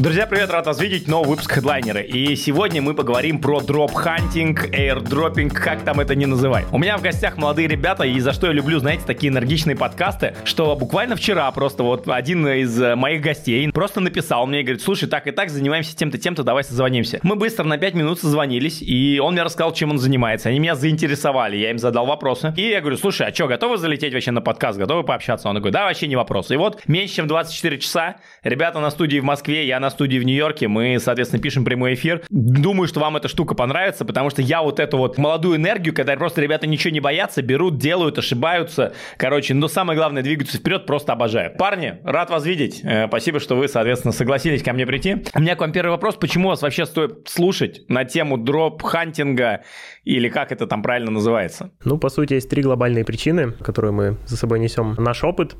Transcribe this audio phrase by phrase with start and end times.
[0.00, 2.00] Друзья, привет, рад вас видеть, новый выпуск хедлайнера.
[2.00, 6.64] И сегодня мы поговорим про дроп-хантинг, airdropping, как там это не называй.
[6.72, 10.34] У меня в гостях молодые ребята, и за что я люблю, знаете, такие энергичные подкасты,
[10.44, 15.06] что буквально вчера просто вот один из моих гостей просто написал мне и говорит, слушай,
[15.06, 17.20] так и так занимаемся тем-то, тем-то, давай созвонимся.
[17.22, 20.48] Мы быстро на 5 минут созвонились, и он мне рассказал, чем он занимается.
[20.48, 22.54] Они меня заинтересовали, я им задал вопросы.
[22.56, 25.46] И я говорю, слушай, а что, готовы залететь вообще на подкаст, готовы пообщаться?
[25.50, 26.50] Он говорит, да, вообще не вопрос.
[26.50, 30.24] И вот меньше чем 24 часа, ребята на студии в Москве, я на студии в
[30.24, 32.22] Нью-Йорке, мы, соответственно, пишем прямой эфир.
[32.30, 36.16] Думаю, что вам эта штука понравится, потому что я вот эту вот молодую энергию, когда
[36.16, 41.12] просто ребята ничего не боятся, берут, делают, ошибаются, короче, но самое главное, двигаются вперед, просто
[41.12, 41.54] обожаю.
[41.56, 45.24] Парни, рад вас видеть, э, спасибо, что вы, соответственно, согласились ко мне прийти.
[45.34, 49.62] У меня к вам первый вопрос, почему вас вообще стоит слушать на тему дроп-хантинга
[50.04, 51.70] или как это там правильно называется?
[51.84, 54.94] Ну, по сути, есть три глобальные причины, которые мы за собой несем.
[54.98, 55.56] Наш опыт,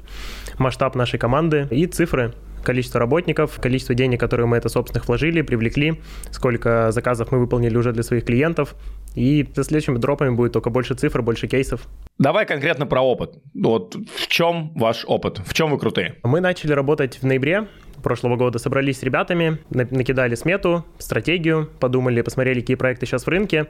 [0.59, 6.01] масштаб нашей команды и цифры, количество работников, количество денег, которые мы это собственных вложили, привлекли,
[6.31, 8.75] сколько заказов мы выполнили уже для своих клиентов.
[9.15, 11.89] И со следующими дропами будет только больше цифр, больше кейсов.
[12.19, 13.39] Давай конкретно про опыт.
[13.55, 15.41] Вот в чем ваш опыт?
[15.45, 16.17] В чем вы крутые?
[16.23, 17.67] Мы начали работать в ноябре
[18.03, 23.67] прошлого года собрались с ребятами, накидали смету, стратегию, подумали, посмотрели, какие проекты сейчас в рынке,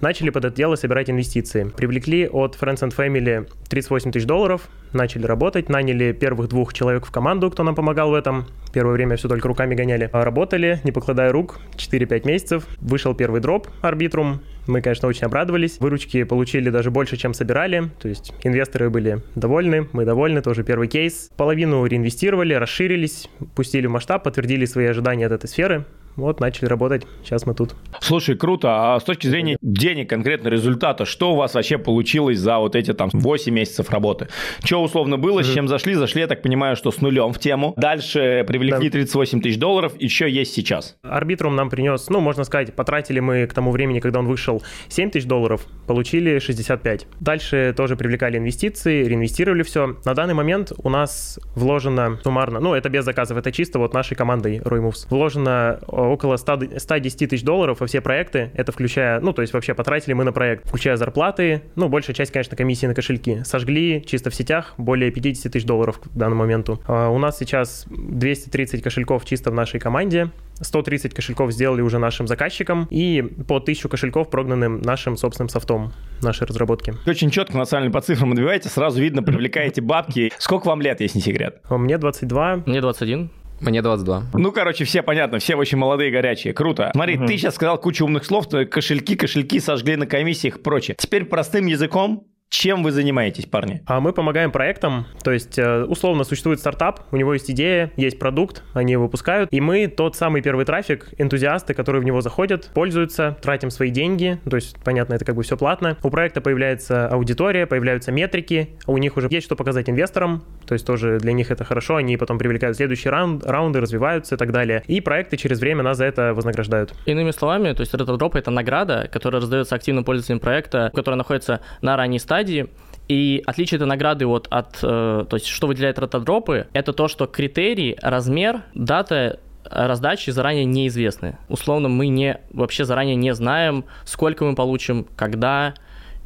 [0.00, 1.64] начали под это дело собирать инвестиции.
[1.76, 7.10] Привлекли от Friends and Family 38 тысяч долларов, начали работать, наняли первых двух человек в
[7.10, 8.46] команду, кто нам помогал в этом.
[8.76, 10.10] Первое время все только руками гоняли.
[10.12, 12.66] Работали, не покладая рук, 4-5 месяцев.
[12.78, 14.42] Вышел первый дроп Арбитрум.
[14.66, 15.80] Мы, конечно, очень обрадовались.
[15.80, 17.88] Выручки получили даже больше, чем собирали.
[17.98, 21.30] То есть инвесторы были довольны, мы довольны, тоже первый кейс.
[21.38, 25.86] Половину реинвестировали, расширились, пустили в масштаб, подтвердили свои ожидания от этой сферы.
[26.16, 27.74] Вот, начали работать, сейчас мы тут.
[28.00, 28.94] Слушай, круто.
[28.94, 32.92] А с точки зрения денег, конкретно результата, что у вас вообще получилось за вот эти
[32.94, 34.28] там 8 месяцев работы?
[34.64, 35.94] Что условно было, с чем зашли?
[35.94, 37.74] Зашли, я так понимаю, что с нулем в тему.
[37.76, 38.92] Дальше привлекли да.
[38.92, 39.92] 38 тысяч долларов.
[39.98, 40.96] Еще есть сейчас.
[41.02, 45.10] Арбитрум нам принес, ну, можно сказать, потратили мы к тому времени, когда он вышел, 7
[45.10, 47.06] тысяч долларов, получили 65.
[47.20, 49.96] Дальше тоже привлекали инвестиции, реинвестировали все.
[50.04, 54.14] На данный момент у нас вложено суммарно, ну, это без заказов, это чисто вот нашей
[54.14, 59.42] командой Roymoves, вложено около 100, 110 тысяч долларов во все проекты, это включая, ну, то
[59.42, 63.42] есть вообще потратили мы на проект, включая зарплаты, ну, большая часть, конечно, комиссии на кошельки.
[63.44, 66.80] Сожгли чисто в сетях более 50 тысяч долларов к данному моменту.
[66.86, 70.30] А у нас сейчас 230 кошельков чисто в нашей команде,
[70.60, 75.92] 130 кошельков сделали уже нашим заказчикам и по 1000 кошельков прогнанным нашим собственным софтом
[76.22, 76.94] нашей разработки.
[77.06, 80.32] Очень четко, на самом деле, по цифрам отбиваете, сразу видно, привлекаете бабки.
[80.38, 81.60] Сколько вам лет, если не секрет?
[81.68, 82.62] Мне 22.
[82.66, 83.30] Мне 21.
[83.60, 84.24] Мне 22.
[84.34, 86.52] Ну, короче, все понятно, все очень молодые, горячие.
[86.52, 86.90] Круто.
[86.92, 87.26] Смотри, угу.
[87.26, 90.96] ты сейчас сказал кучу умных слов, кошельки, кошельки сожгли на комиссиях и прочее.
[90.98, 93.82] Теперь простым языком чем вы занимаетесь, парни?
[93.86, 98.18] А мы помогаем проектам, то есть э, условно существует стартап, у него есть идея, есть
[98.18, 102.70] продукт, они его выпускают, и мы тот самый первый трафик, энтузиасты, которые в него заходят,
[102.72, 105.96] пользуются, тратим свои деньги, то есть, понятно, это как бы все платно.
[106.02, 110.86] У проекта появляется аудитория, появляются метрики, у них уже есть что показать инвесторам, то есть
[110.86, 114.82] тоже для них это хорошо, они потом привлекают следующие раунд, раунды, развиваются и так далее.
[114.86, 116.94] И проекты через время нас за это вознаграждают.
[117.06, 121.96] Иными словами, то есть RetroDrop— это награда, которая раздается активным пользователям проекта, которая находится на
[121.96, 122.66] ранней стадии, стадии.
[123.08, 127.26] И отличие этой награды вот от, э, то есть что выделяет ротодропы, это то, что
[127.26, 131.38] критерий, размер, дата раздачи заранее неизвестны.
[131.48, 135.74] Условно, мы не, вообще заранее не знаем, сколько мы получим, когда,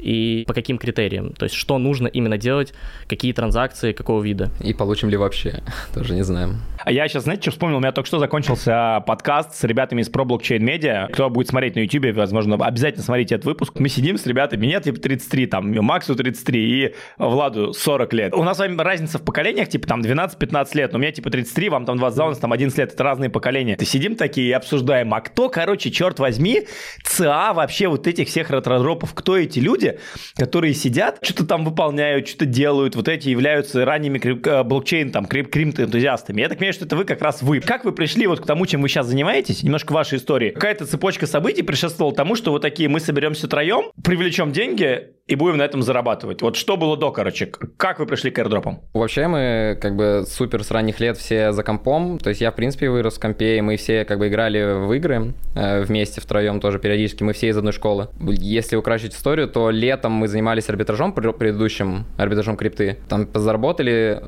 [0.01, 1.33] и по каким критериям.
[1.33, 2.73] То есть, что нужно именно делать,
[3.07, 4.49] какие транзакции, какого вида.
[4.59, 5.61] И получим ли вообще,
[5.93, 6.61] тоже не знаем.
[6.83, 7.77] А я сейчас, знаете, что вспомнил?
[7.77, 11.11] У меня только что закончился подкаст с ребятами из Pro Blockchain Media.
[11.11, 13.73] Кто будет смотреть на YouTube, возможно, обязательно смотрите этот выпуск.
[13.79, 18.33] Мы сидим с ребятами, мне типа 33, там, Максу 33 и Владу 40 лет.
[18.33, 21.29] У нас с вами разница в поколениях, типа там 12-15 лет, но у меня типа
[21.29, 23.75] 33, вам там 22, у нас там 11 лет, это разные поколения.
[23.75, 26.63] Ты сидим такие и обсуждаем, а кто, короче, черт возьми,
[27.03, 29.90] ЦА вообще вот этих всех ретродропов, кто эти люди,
[30.35, 35.25] которые сидят, что-то там выполняют, что-то делают, вот эти являются ранними крип- э, блокчейн, там,
[35.25, 36.41] крип- крипто-энтузиастами.
[36.41, 37.59] Я так понимаю, что это вы как раз вы.
[37.59, 39.63] Как вы пришли вот к тому, чем вы сейчас занимаетесь?
[39.63, 40.51] Немножко вашей истории.
[40.51, 45.57] Какая-то цепочка событий предшествовала тому, что вот такие мы соберемся троем, привлечем деньги и будем
[45.57, 46.41] на этом зарабатывать.
[46.41, 47.45] Вот что было до, короче?
[47.77, 48.79] Как вы пришли к airdropам?
[48.93, 52.19] Вообще мы как бы супер с ранних лет все за компом.
[52.19, 54.91] То есть я, в принципе, вырос в компе, и мы все как бы играли в
[54.91, 57.23] игры э, вместе втроем тоже периодически.
[57.23, 58.09] Мы все из одной школы.
[58.19, 62.97] Если украсить историю, то летом мы занимались арбитражом предыдущим, арбитражом крипты.
[63.07, 64.21] Там заработали,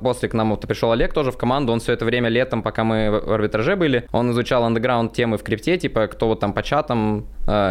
[0.00, 2.82] после к нам вот пришел Олег тоже в команду, он все это время летом, пока
[2.82, 6.62] мы в арбитраже были, он изучал андеграунд темы в крипте, типа кто вот там по
[6.62, 7.26] чатам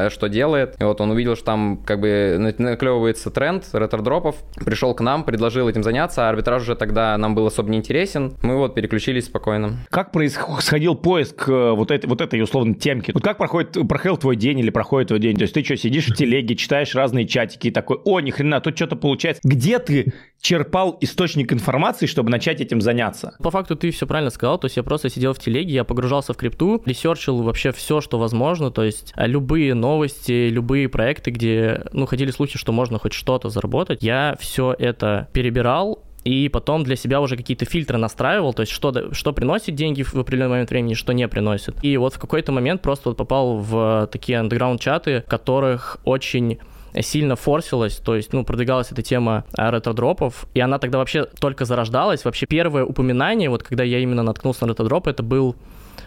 [0.09, 0.75] что делает.
[0.79, 5.69] И вот он увидел, что там как бы наклевывается тренд ретро-дропов, пришел к нам, предложил
[5.69, 8.33] этим заняться, а арбитраж уже тогда нам был особо не интересен.
[8.41, 9.77] Мы вот переключились спокойно.
[9.89, 13.11] Как происходил поиск э, вот этой, вот этой условно темки?
[13.11, 15.35] Вот как проходит, проходил твой день или проходит твой день?
[15.35, 18.61] То есть ты что, сидишь в телеге, читаешь разные чатики и такой, о, ни хрена,
[18.61, 19.41] тут что-то получается.
[19.43, 23.35] Где ты черпал источник информации, чтобы начать этим заняться?
[23.41, 26.33] По факту ты все правильно сказал, то есть я просто сидел в телеге, я погружался
[26.33, 29.27] в крипту, ресерчил вообще все, что возможно, то есть а,
[29.73, 35.27] новости, любые проекты, где, ну, ходили слухи, что можно хоть что-то заработать, я все это
[35.33, 40.03] перебирал, и потом для себя уже какие-то фильтры настраивал, то есть что, что приносит деньги
[40.03, 41.75] в определенный момент времени, что не приносит.
[41.83, 46.59] И вот в какой-то момент просто вот попал в такие андеграунд-чаты, в которых очень
[47.01, 52.25] сильно форсилась, то есть, ну, продвигалась эта тема ретро-дропов, и она тогда вообще только зарождалась.
[52.25, 55.55] Вообще первое упоминание, вот когда я именно наткнулся на ретро-дроп, это был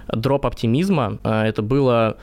[0.09, 1.19] дроп оптимизма.
[1.23, 2.17] А, это было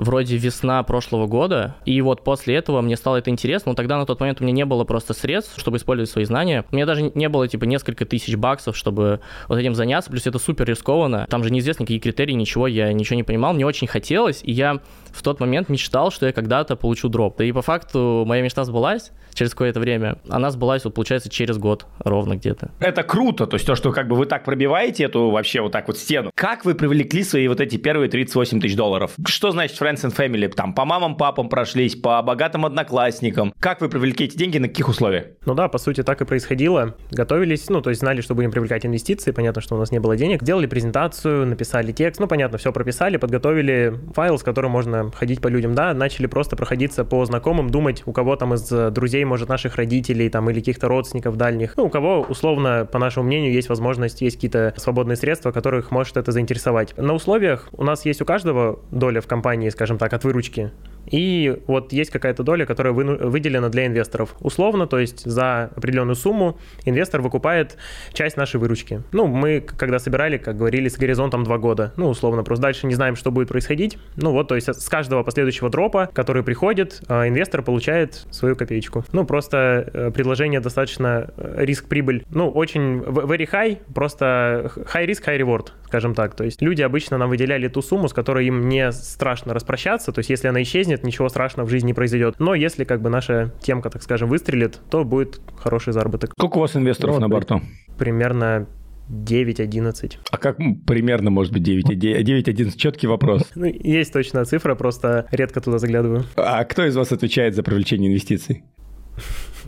[0.00, 4.06] вроде весна прошлого года, и вот после этого мне стало это интересно, но тогда на
[4.06, 6.64] тот момент у меня не было просто средств, чтобы использовать свои знания.
[6.72, 10.38] У меня даже не было, типа, несколько тысяч баксов, чтобы вот этим заняться, плюс это
[10.38, 11.26] супер рискованно.
[11.28, 14.80] Там же неизвестно, какие критерии, ничего, я ничего не понимал, мне очень хотелось, и я
[15.12, 17.36] в тот момент мечтал, что я когда-то получу дроп.
[17.38, 20.18] Да и по факту моя мечта сбылась через какое-то время.
[20.28, 22.72] Она сбылась, вот, получается, через год ровно где-то.
[22.80, 25.86] Это круто, то есть то, что как бы вы так пробиваете эту вообще вот так
[25.86, 26.30] вот стену.
[26.34, 29.12] Как вы привлекли свои вот эти первые 38 тысяч долларов?
[29.26, 30.48] Что значит Friends and Family?
[30.48, 33.54] Там по мамам, папам прошлись, по богатым одноклассникам.
[33.60, 35.26] Как вы привлекли эти деньги, на каких условиях?
[35.46, 36.96] Ну да, по сути, так и происходило.
[37.10, 40.16] Готовились, ну, то есть знали, что будем привлекать инвестиции, понятно, что у нас не было
[40.16, 40.42] денег.
[40.42, 45.48] Делали презентацию, написали текст, ну, понятно, все прописали, подготовили файл, с которым можно ходить по
[45.48, 49.76] людям, да, начали просто проходиться по знакомым, думать, у кого там из друзей, может, наших
[49.76, 54.20] родителей там или каких-то родственников дальних, ну, у кого, условно, по нашему мнению, есть возможность,
[54.20, 56.96] есть какие-то свободные средства, которых может это заинтересовать.
[56.96, 60.70] На условиях у нас есть у каждого доля в компании, скажем так, от выручки.
[61.10, 64.34] И вот есть какая-то доля, которая выделена для инвесторов.
[64.40, 67.76] Условно, то есть за определенную сумму инвестор выкупает
[68.12, 69.02] часть нашей выручки.
[69.12, 71.92] Ну, мы, когда собирали, как говорили, с горизонтом 2 года.
[71.96, 73.98] Ну, условно, просто дальше не знаем, что будет происходить.
[74.16, 79.04] Ну, вот, то есть с каждого последующего дропа, который приходит, а, инвестор получает свою копеечку.
[79.12, 82.24] Ну, просто э, предложение достаточно э, риск-прибыль.
[82.30, 86.34] Ну, очень very high, просто high risk, high reward, скажем так.
[86.34, 90.12] То есть люди обычно нам выделяли ту сумму, с которой им не страшно распрощаться.
[90.12, 92.36] То есть если она исчезнет, исчезнет, ничего страшного в жизни не произойдет.
[92.38, 96.32] Но если как бы наша темка, так скажем, выстрелит, то будет хороший заработок.
[96.38, 97.60] Сколько у вас инвесторов ну, на борту?
[97.98, 98.66] Примерно
[99.08, 100.18] 9-11.
[100.30, 102.76] А как примерно может быть 9-11?
[102.76, 103.42] Четкий вопрос.
[103.54, 106.24] Ну, есть точная цифра, просто редко туда заглядываю.
[106.36, 108.62] А кто из вас отвечает за привлечение инвестиций?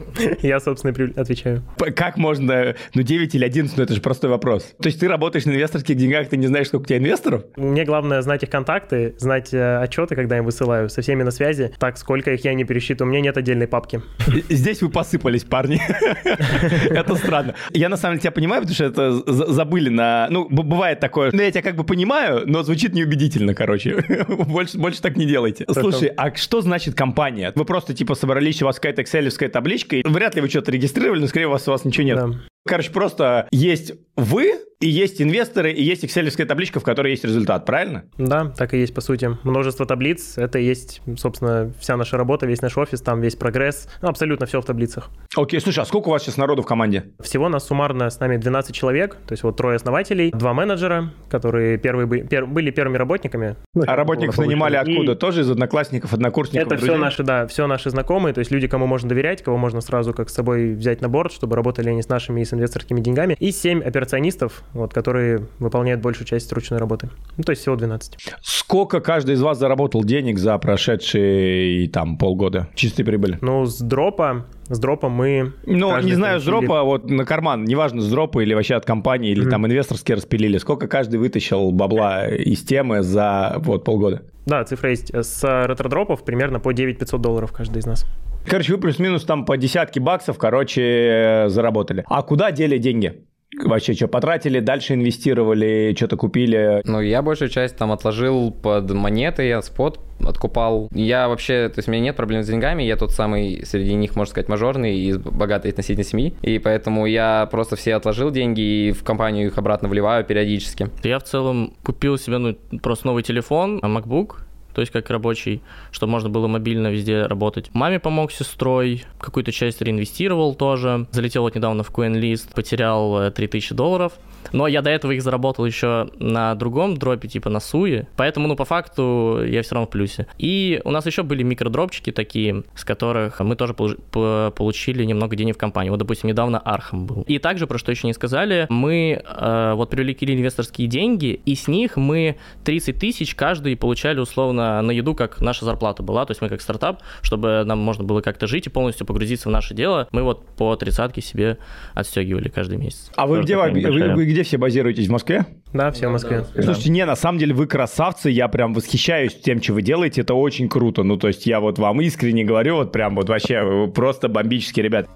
[0.42, 1.62] Я, собственно, отвечаю.
[1.96, 4.74] Как можно, ну 9 или 11, ну это же простой вопрос.
[4.80, 7.44] То есть ты работаешь на инвесторских деньгах, ты не знаешь, сколько у тебя инвесторов?
[7.56, 11.30] Мне главное знать их контакты, знать э, отчеты, когда я им высылаю, со всеми на
[11.30, 11.72] связи.
[11.78, 14.02] Так, сколько их я не пересчитываю, у меня нет отдельной папки.
[14.48, 15.80] Здесь вы посыпались, парни.
[16.90, 17.54] Это странно.
[17.72, 19.12] Я на самом деле тебя понимаю, потому что это
[19.52, 20.28] забыли на...
[20.30, 24.04] Ну, бывает такое, ну я тебя как бы понимаю, но звучит неубедительно, короче.
[24.28, 25.64] Больше, больше так не делайте.
[25.70, 27.52] Слушай, а что значит компания?
[27.54, 30.02] Вы просто типа собрались, у вас какая-то экселевская табличка, табличкой.
[30.05, 32.17] Вряд ли вы что-то регистрировали, но скорее у вас, у вас ничего нет.
[32.17, 32.31] Да.
[32.67, 37.64] Короче, просто есть вы, и есть инвесторы, и есть экселевская табличка, в которой есть результат,
[37.64, 38.05] правильно?
[38.19, 39.38] Да, так и есть, по сути.
[39.44, 43.88] Множество таблиц, это и есть, собственно, вся наша работа, весь наш офис, там весь прогресс,
[44.03, 45.11] ну, абсолютно все в таблицах.
[45.37, 47.12] Окей, слушай, а сколько у вас сейчас народу в команде?
[47.20, 51.78] Всего нас суммарно с нами 12 человек, то есть вот трое основателей, два менеджера, которые
[51.78, 53.57] первые были первыми работниками.
[53.75, 55.12] Ну, а работников нанимали откуда?
[55.12, 55.14] И...
[55.14, 56.66] Тоже из одноклассников, однокурсников?
[56.66, 56.90] Это друзей?
[56.90, 60.12] все наши, да, все наши знакомые, то есть люди, кому можно доверять, кого можно сразу
[60.12, 63.37] как с собой взять на борт, чтобы работали они с нашими и с инвесторскими деньгами,
[63.40, 67.09] и 7 операционистов, вот, которые выполняют большую часть ручной работы.
[67.37, 68.18] Ну, то есть всего 12.
[68.42, 73.38] Сколько каждый из вас заработал денег за прошедшие там полгода чистой прибыли?
[73.40, 75.52] Ну, с дропа с дропом мы...
[75.66, 78.87] Ну, не знаю, с дропа, а вот на карман, неважно, с дропа или вообще от
[78.87, 79.50] компании, или mm-hmm.
[79.50, 84.23] там инвесторские распилили, сколько каждый вытащил бабла из темы за вот полгода?
[84.47, 85.14] Да, цифра есть.
[85.14, 88.06] С ретродропов примерно по 9 500 долларов каждый из нас.
[88.46, 92.04] Короче, вы плюс-минус там по десятки баксов, короче, заработали.
[92.08, 93.25] А куда дели деньги?
[93.61, 96.80] Вообще, что, потратили, дальше инвестировали, что-то купили?
[96.84, 100.88] Ну, я большую часть там отложил под монеты, я спот откупал.
[100.94, 104.16] Я вообще, то есть у меня нет проблем с деньгами, я тот самый среди них,
[104.16, 108.92] можно сказать, мажорный из богатой относительно семьи, и поэтому я просто все отложил деньги и
[108.92, 110.88] в компанию их обратно вливаю периодически.
[111.02, 114.37] Я в целом купил себе ну, просто новый телефон, MacBook,
[114.75, 117.71] то есть как рабочий, чтобы можно было мобильно везде работать.
[117.73, 121.07] Маме помог сестрой, какую-то часть реинвестировал тоже.
[121.11, 124.12] Залетел вот недавно в CoinList, потерял 3000 долларов.
[124.52, 128.08] Но я до этого их заработал еще на другом дропе, типа на Суе.
[128.16, 130.26] Поэтому, ну, по факту, я все равно в плюсе.
[130.38, 135.58] И у нас еще были микродропчики такие, с которых мы тоже получили немного денег в
[135.58, 135.92] компанию.
[135.92, 137.22] Вот, допустим, недавно Arkham был.
[137.22, 141.68] И также, про что еще не сказали, мы э, вот привлекли инвесторские деньги, и с
[141.68, 146.25] них мы 30 тысяч каждый получали условно на еду, как наша зарплата была.
[146.26, 149.52] То есть мы как стартап, чтобы нам можно было как-то жить и полностью погрузиться в
[149.52, 151.58] наше дело, мы вот по тридцатке себе
[151.94, 153.11] отстегивали каждый месяц.
[153.16, 155.08] А вы где, вы, вы где все базируетесь?
[155.08, 155.46] В Москве?
[155.72, 156.44] Да, все в Москве.
[156.54, 156.62] Да.
[156.62, 160.34] Слушайте, не, на самом деле вы красавцы, я прям восхищаюсь тем, что вы делаете, это
[160.34, 161.02] очень круто.
[161.02, 165.08] Ну, то есть я вот вам искренне говорю, вот прям вот вообще просто бомбические ребят.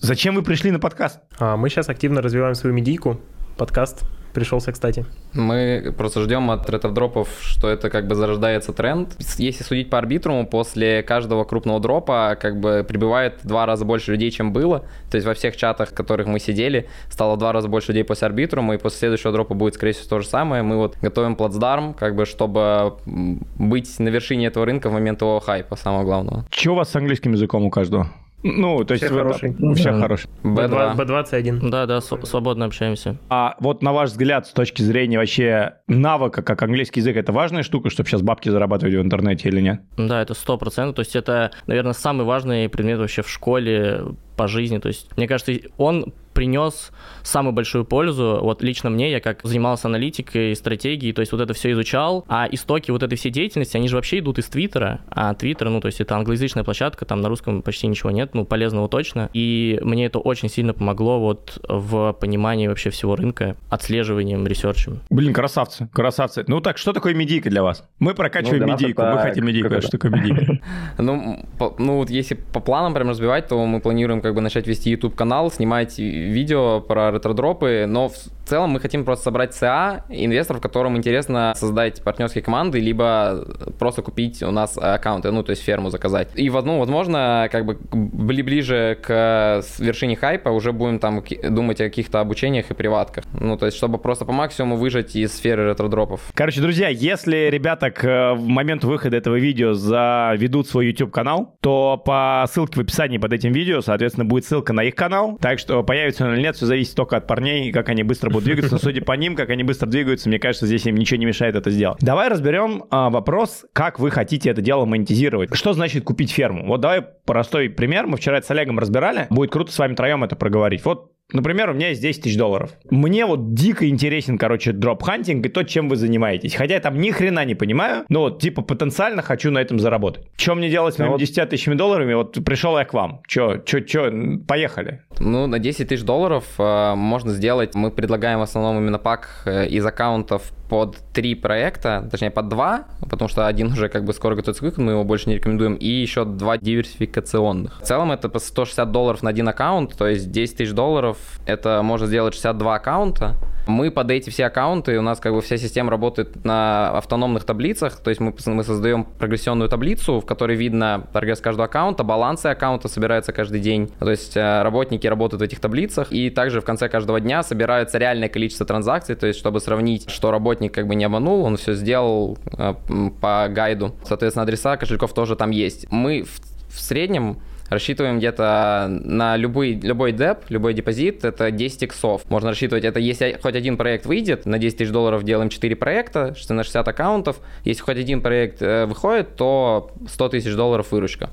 [0.00, 1.20] Зачем вы пришли на подкаст?
[1.38, 3.20] А, мы сейчас активно развиваем свою медийку,
[3.56, 4.04] подкаст
[4.36, 5.06] пришелся, кстати.
[5.32, 9.16] Мы просто ждем от ретро-дропов, что это как бы зарождается тренд.
[9.38, 14.12] Если судить по арбитруму, после каждого крупного дропа как бы прибывает в два раза больше
[14.12, 14.80] людей, чем было.
[15.10, 18.04] То есть во всех чатах, в которых мы сидели, стало в два раза больше людей
[18.04, 20.62] после арбитрума, и после следующего дропа будет, скорее всего, то же самое.
[20.62, 25.40] Мы вот готовим плацдарм, как бы, чтобы быть на вершине этого рынка в момент его
[25.40, 26.44] хайпа, самого главного.
[26.50, 28.10] Что у вас с английским языком у каждого?
[28.46, 29.04] Ну, то есть...
[29.04, 29.56] Все хороший.
[29.74, 30.00] Все да.
[30.00, 30.30] хороший.
[30.42, 30.96] B2.
[30.96, 31.68] B21.
[31.68, 33.16] Да, да, свободно общаемся.
[33.28, 37.62] А вот на ваш взгляд, с точки зрения вообще навыка, как английский язык, это важная
[37.62, 39.80] штука, чтобы сейчас бабки зарабатывать в интернете или нет?
[39.96, 40.96] Да, это сто процентов.
[40.96, 44.02] То есть это, наверное, самый важный предмет вообще в школе
[44.36, 44.78] по жизни.
[44.78, 48.38] То есть, мне кажется, он принес самую большую пользу.
[48.42, 52.46] Вот лично мне, я как занимался аналитикой, стратегией, то есть вот это все изучал, а
[52.50, 55.86] истоки вот этой всей деятельности, они же вообще идут из Твиттера, а Твиттер, ну, то
[55.86, 60.06] есть это англоязычная площадка, там на русском почти ничего нет, ну, полезного точно, и мне
[60.06, 65.00] это очень сильно помогло вот в понимании вообще всего рынка, отслеживанием, ресерчем.
[65.08, 66.44] Блин, красавцы, красавцы.
[66.48, 67.88] Ну так, что такое медийка для вас?
[67.98, 70.58] Мы прокачиваем ну, медийку, мы хотим медийку, что такое медийка?
[70.98, 71.46] Ну,
[71.78, 75.50] ну, вот если по планам прям разбивать, то мы планируем как бы начать вести YouTube-канал,
[75.50, 78.14] снимать видео про ретродропы, но в
[78.48, 83.44] целом мы хотим просто собрать ЦА, инвесторов, которым интересно создать партнерские команды, либо
[83.78, 86.28] просто купить у нас аккаунты, ну, то есть ферму заказать.
[86.34, 92.20] И, ну, возможно, как бы ближе к вершине хайпа уже будем там думать о каких-то
[92.20, 93.24] обучениях и приватках.
[93.38, 96.20] Ну, то есть, чтобы просто по максимуму выжать из сферы ретродропов.
[96.34, 102.44] Короче, друзья, если ребята к э, моменту выхода этого видео заведут свой YouTube-канал, то по
[102.50, 105.38] ссылке в описании под этим видео, соответственно, будет ссылка на их канал.
[105.40, 108.44] Так что появится он или нет, все зависит только от парней, как они быстро будут
[108.44, 108.72] двигаться.
[108.72, 111.54] Но судя по ним, как они быстро двигаются, мне кажется, здесь им ничего не мешает
[111.54, 111.98] это сделать.
[112.00, 115.54] Давай разберем а, вопрос, как вы хотите это дело монетизировать.
[115.54, 116.66] Что значит купить ферму?
[116.66, 118.06] Вот давай простой пример.
[118.06, 119.26] Мы вчера с Олегом разбирали.
[119.30, 120.84] Будет круто с вами троем это проговорить.
[120.84, 122.70] Вот Например, у меня есть 10 тысяч долларов.
[122.90, 126.54] Мне вот дико интересен, короче, дроп-хантинг и то, чем вы занимаетесь.
[126.54, 130.24] Хотя я там ни хрена не понимаю, но вот, типа, потенциально хочу на этом заработать.
[130.36, 131.20] Что мне делать с моими вот...
[131.20, 132.14] 10 тысячами долларами?
[132.14, 133.22] Вот пришел я к вам.
[133.26, 135.02] Че, че, че, поехали.
[135.18, 139.66] Ну, на 10 тысяч долларов э, можно сделать, мы предлагаем в основном именно пак э,
[139.66, 144.34] из аккаунтов под три проекта, точнее под два, потому что один уже как бы скоро
[144.34, 147.80] готовится к выходу, мы его больше не рекомендуем, и еще два диверсификационных.
[147.80, 151.15] В целом это по 160 долларов на один аккаунт, то есть 10 тысяч долларов,
[151.46, 155.56] это можно сделать 62 аккаунта, мы под эти все аккаунты, у нас как бы вся
[155.56, 161.06] система работает на автономных таблицах, то есть мы, мы создаем прогрессионную таблицу, в которой видно
[161.12, 165.60] прогресс каждого аккаунта, балансы аккаунта собираются каждый день, то есть э, работники работают в этих
[165.60, 170.10] таблицах, и также в конце каждого дня собирается реальное количество транзакций, то есть чтобы сравнить,
[170.10, 172.74] что работник как бы не обманул, он все сделал э,
[173.20, 173.94] по гайду.
[174.04, 175.86] Соответственно, адреса кошельков тоже там есть.
[175.90, 176.40] Мы в,
[176.72, 182.22] в среднем рассчитываем где-то на любой, любой деп, любой депозит, это 10 иксов.
[182.30, 186.34] Можно рассчитывать, это если хоть один проект выйдет, на 10 тысяч долларов делаем 4 проекта,
[186.48, 187.36] на 60 аккаунтов.
[187.64, 191.30] Если хоть один проект э, выходит, то 100 тысяч долларов выручка.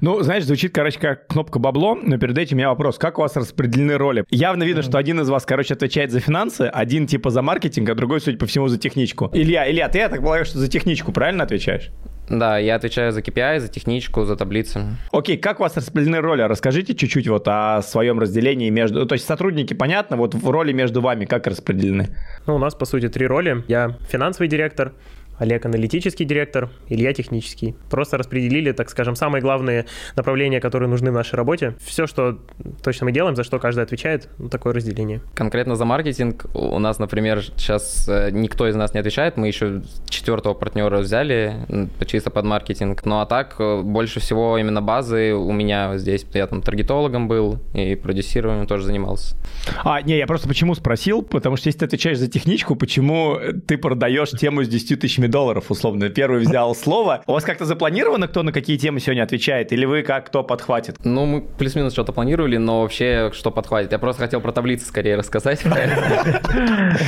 [0.00, 2.96] Ну, знаешь, звучит, короче, как кнопка бабло, но перед этим у меня вопрос.
[2.96, 4.24] Как у вас распределены роли?
[4.30, 7.94] Явно видно, что один из вас, короче, отвечает за финансы, один типа за маркетинг, а
[7.94, 9.30] другой, судя по всему, за техничку.
[9.32, 11.90] Илья, Илья, ты, я так полагаю, что за техничку правильно отвечаешь?
[12.28, 14.80] Да, я отвечаю за KPI, за техничку, за таблицы.
[15.12, 16.42] Окей, как у вас распределены роли?
[16.42, 19.06] Расскажите чуть-чуть вот о своем разделении между...
[19.06, 22.08] То есть сотрудники, понятно, вот в роли между вами как распределены?
[22.46, 23.62] Ну, у нас, по сути, три роли.
[23.68, 24.92] Я финансовый директор,
[25.38, 27.74] Олег аналитический директор, Илья технический.
[27.90, 29.86] Просто распределили, так скажем, самые главные
[30.16, 31.74] направления, которые нужны в нашей работе.
[31.84, 32.38] Все, что
[32.82, 35.20] точно мы делаем, за что каждый отвечает, ну, такое разделение.
[35.34, 39.36] Конкретно за маркетинг у нас, например, сейчас э, никто из нас не отвечает.
[39.36, 41.54] Мы еще четвертого партнера взяли
[42.06, 43.04] чисто под маркетинг.
[43.04, 46.24] Ну а так, э, больше всего именно базы у меня здесь.
[46.32, 49.36] Я там таргетологом был и продюсированием тоже занимался.
[49.84, 53.78] А, не, я просто почему спросил, потому что если ты отвечаешь за техничку, почему ты
[53.78, 56.08] продаешь тему с 10 тысячами долларов, условно?
[56.08, 57.22] Первый взял слово.
[57.26, 59.72] У вас как-то запланировано, кто на какие темы сегодня отвечает?
[59.72, 61.04] Или вы как, кто подхватит?
[61.04, 63.92] Ну, мы плюс-минус что-то планировали, но вообще, что подхватит?
[63.92, 65.62] Я просто хотел про таблицы скорее рассказать.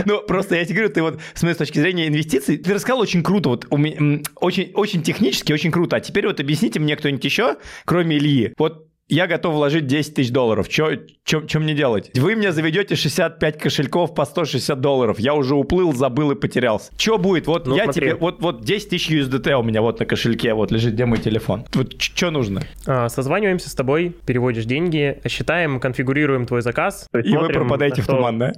[0.05, 3.23] Ну, просто я тебе говорю, ты вот, с моей точки зрения инвестиций, ты рассказал очень
[3.23, 5.97] круто, вот очень технически, очень круто.
[5.97, 8.53] А теперь вот объясните мне кто-нибудь еще, кроме Ильи.
[8.57, 10.67] Вот я готов вложить 10 тысяч долларов.
[10.69, 12.11] Что мне делать?
[12.15, 15.21] Вы мне заведете 65 кошельков по 160 долларов.
[15.21, 16.91] Я уже уплыл, забыл и потерялся.
[16.99, 17.47] Что будет?
[17.47, 18.01] Вот ну, я смотри.
[18.01, 18.15] тебе...
[18.17, 21.65] Вот, вот 10 тысяч USDT у меня вот на кошельке, вот лежит, где мой телефон.
[21.75, 22.63] Вот что нужно?
[22.87, 27.09] А, созваниваемся с тобой, переводишь деньги, считаем, конфигурируем твой заказ.
[27.13, 28.53] И смотрим, вы пропадаете в туман, да?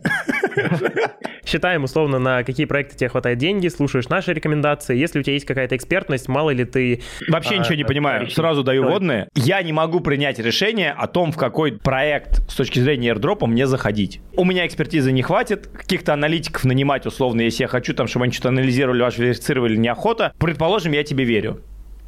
[1.45, 4.97] Считаем условно, на какие проекты тебе хватает деньги, слушаешь наши рекомендации.
[4.97, 7.03] Если у тебя есть какая-то экспертность, мало ли ты...
[7.27, 8.29] Вообще а, ничего не понимаю.
[8.31, 9.29] Сразу даю водные.
[9.35, 13.67] Я не могу принять решение о том, в какой проект с точки зрения airdrop мне
[13.67, 14.21] заходить.
[14.35, 18.33] У меня экспертизы не хватит, каких-то аналитиков нанимать условно, если я хочу, там, чтобы они
[18.33, 20.33] что-то анализировали, ваш верифицировали, неохота.
[20.39, 21.63] Предположим, я тебе верю.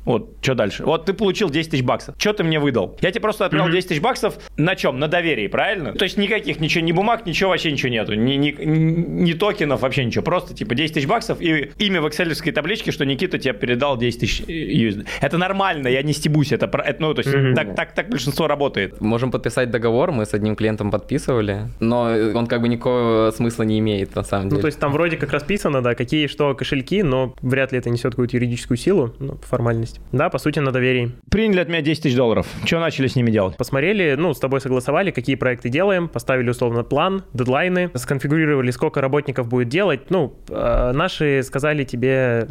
[0.05, 0.85] Вот, что дальше?
[0.85, 2.15] Вот ты получил 10 тысяч баксов.
[2.19, 2.97] Что ты мне выдал?
[3.01, 3.73] Я тебе просто отправил mm-hmm.
[3.73, 4.99] 10 тысяч баксов на чем?
[4.99, 5.93] На доверии, правильно?
[5.93, 8.15] То есть никаких, ничего, ни бумаг, ничего, вообще ничего нету.
[8.15, 10.25] Ни, ни, ни токенов, вообще ничего.
[10.25, 14.21] Просто типа 10 тысяч баксов и имя в экселевской табличке, что Никита тебе передал 10
[14.21, 15.07] тысяч USD.
[15.21, 16.53] Это нормально, я не стебусь.
[16.53, 17.55] Это, это ну, то есть mm-hmm.
[17.55, 19.01] так, так, так большинство работает.
[19.01, 22.03] Можем подписать договор, мы с одним клиентом подписывали, но
[22.35, 24.57] он как бы никакого смысла не имеет на самом деле.
[24.57, 27.91] Ну, то есть там вроде как расписано, да, какие что кошельки, но вряд ли это
[27.91, 29.90] несет какую-то юридическую силу, ну, формальность.
[30.13, 31.13] Да, по сути, на доверии.
[31.31, 32.47] Приняли от меня 10 тысяч долларов.
[32.65, 33.57] Что начали с ними делать?
[33.57, 39.49] Посмотрели, ну, с тобой согласовали, какие проекты делаем, поставили условно план, дедлайны, сконфигурировали, сколько работников
[39.49, 40.11] будет делать.
[40.11, 42.49] Ну, э, наши сказали тебе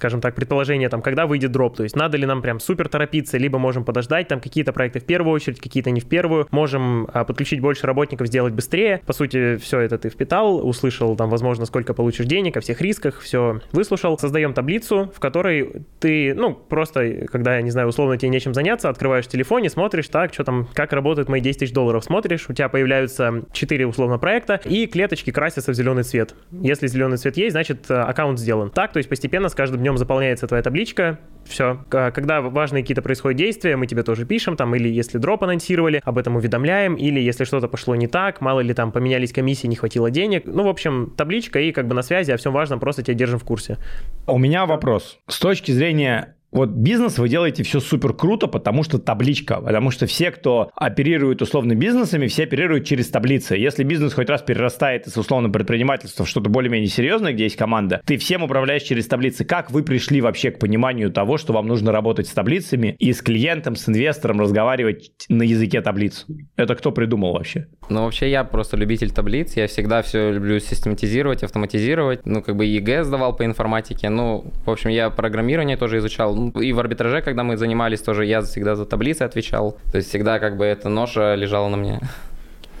[0.00, 3.36] скажем так, предположение, там, когда выйдет дроп, то есть надо ли нам прям супер торопиться,
[3.36, 7.24] либо можем подождать, там какие-то проекты в первую очередь, какие-то не в первую, можем а,
[7.24, 9.02] подключить больше работников, сделать быстрее.
[9.04, 13.20] По сути, все это ты впитал, услышал там, возможно, сколько получишь денег, о всех рисках,
[13.20, 14.18] все выслушал.
[14.18, 18.88] Создаем таблицу, в которой ты, ну, просто, когда, я не знаю, условно тебе нечем заняться,
[18.88, 22.54] открываешь телефон и смотришь, так, что там, как работают мои 10 тысяч долларов, смотришь, у
[22.54, 26.34] тебя появляются 4 условно проекта, и клеточки красятся в зеленый цвет.
[26.52, 28.70] Если зеленый цвет есть, значит, аккаунт сделан.
[28.70, 31.84] Так, то есть постепенно с каждым днем днем заполняется твоя табличка, все.
[31.88, 36.16] Когда важные какие-то происходят действия, мы тебе тоже пишем, там, или если дроп анонсировали, об
[36.16, 40.10] этом уведомляем, или если что-то пошло не так, мало ли там поменялись комиссии, не хватило
[40.10, 40.44] денег.
[40.46, 43.40] Ну, в общем, табличка и как бы на связи, о всем важном, просто тебя держим
[43.40, 43.78] в курсе.
[44.26, 45.18] У меня вопрос.
[45.26, 50.06] С точки зрения вот бизнес вы делаете все супер круто, потому что табличка, потому что
[50.06, 53.56] все, кто оперирует условно бизнесами, все оперируют через таблицы.
[53.56, 58.00] Если бизнес хоть раз перерастает из условно предпринимательства в что-то более-менее серьезное, где есть команда,
[58.04, 59.44] ты всем управляешь через таблицы.
[59.44, 63.22] Как вы пришли вообще к пониманию того, что вам нужно работать с таблицами и с
[63.22, 66.26] клиентом, с инвестором разговаривать на языке таблиц?
[66.56, 67.68] Это кто придумал вообще?
[67.88, 69.56] Ну, вообще я просто любитель таблиц.
[69.56, 72.26] Я всегда все люблю систематизировать, автоматизировать.
[72.26, 74.08] Ну, как бы ЕГЭ сдавал по информатике.
[74.08, 78.40] Ну, в общем, я программирование тоже изучал и в арбитраже, когда мы занимались, тоже я
[78.42, 79.78] всегда за таблицы отвечал.
[79.90, 82.00] То есть всегда как бы эта ноша лежала на мне.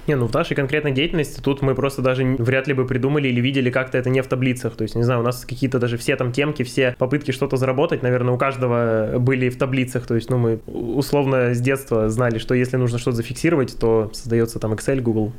[0.06, 3.40] Не, ну в нашей конкретной деятельности тут мы просто даже вряд ли бы придумали или
[3.40, 4.74] видели как-то это не в таблицах.
[4.74, 8.02] То есть, не знаю, у нас какие-то даже все там темки, все попытки что-то заработать,
[8.02, 10.06] наверное, у каждого были в таблицах.
[10.06, 14.58] То есть, ну, мы условно с детства знали, что если нужно что-то зафиксировать, то создается
[14.58, 15.32] там Excel, Google.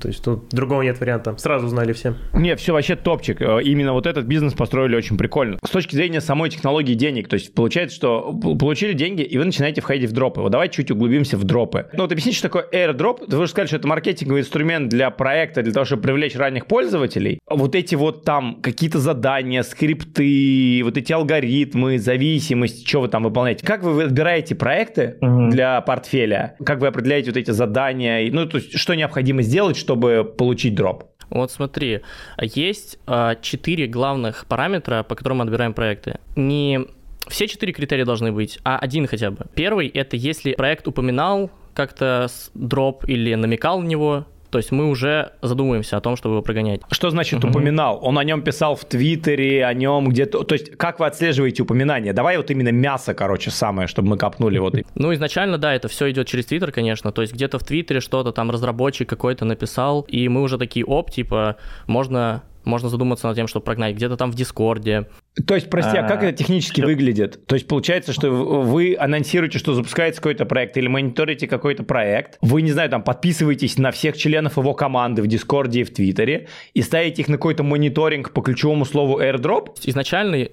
[0.00, 1.36] То есть тут другого нет варианта.
[1.38, 2.14] Сразу знали все.
[2.34, 3.40] Не, все вообще топчик.
[3.40, 5.58] Э, именно вот этот бизнес построили очень прикольно.
[5.64, 9.80] С точки зрения самой технологии денег, то есть получается, что получили деньги, и вы начинаете
[9.80, 10.40] входить в дропы.
[10.40, 11.86] Вот давайте чуть углубимся в дропы.
[11.92, 13.24] Ну вот объясните, что такое airdrop.
[13.26, 17.38] Вы же сказали, что это маркетинговый инструмент для проекта, для того, чтобы привлечь ранних пользователей.
[17.48, 23.66] Вот эти вот там какие-то задания, скрипты, вот эти алгоритмы, зависимость, что вы там выполняете.
[23.66, 25.48] Как вы выбираете проекты угу.
[25.50, 26.56] для портфеля?
[26.64, 28.30] Как вы определяете вот эти задания?
[28.30, 31.04] Ну, то есть, что необходимо сделать, чтобы получить дроп?
[31.30, 32.00] Вот смотри,
[32.40, 36.18] есть а, четыре главных параметра, по которым мы отбираем проекты.
[36.36, 36.86] Не
[37.28, 39.46] все четыре критерия должны быть, а один хотя бы.
[39.54, 45.32] Первый— это если проект упоминал как-то дроп или намекал на него, то есть мы уже
[45.42, 46.80] задумываемся о том, чтобы его прогонять.
[46.90, 47.50] Что значит угу.
[47.50, 47.98] упоминал?
[48.02, 50.42] Он о нем писал в Твиттере, о нем где-то...
[50.44, 52.12] То есть как вы отслеживаете упоминания?
[52.12, 54.74] Давай вот именно мясо, короче, самое, чтобы мы копнули вот.
[54.94, 57.12] Ну, изначально, да, это все идет через Твиттер, конечно.
[57.12, 61.10] То есть где-то в Твиттере что-то там разработчик какой-то написал, и мы уже такие, оп,
[61.10, 61.56] типа,
[61.86, 65.06] можно можно задуматься над тем, чтобы прогнать где-то там в Дискорде.
[65.46, 66.86] То есть, прости, а, а как это технически что...
[66.86, 67.46] выглядит?
[67.46, 72.62] То есть, получается, что вы анонсируете, что запускается какой-то проект или мониторите какой-то проект, вы,
[72.62, 76.82] не знаю, там, подписываетесь на всех членов его команды в Дискорде и в Твиттере и
[76.82, 79.70] ставите их на какой-то мониторинг по ключевому слову airdrop?
[79.84, 80.48] Изначально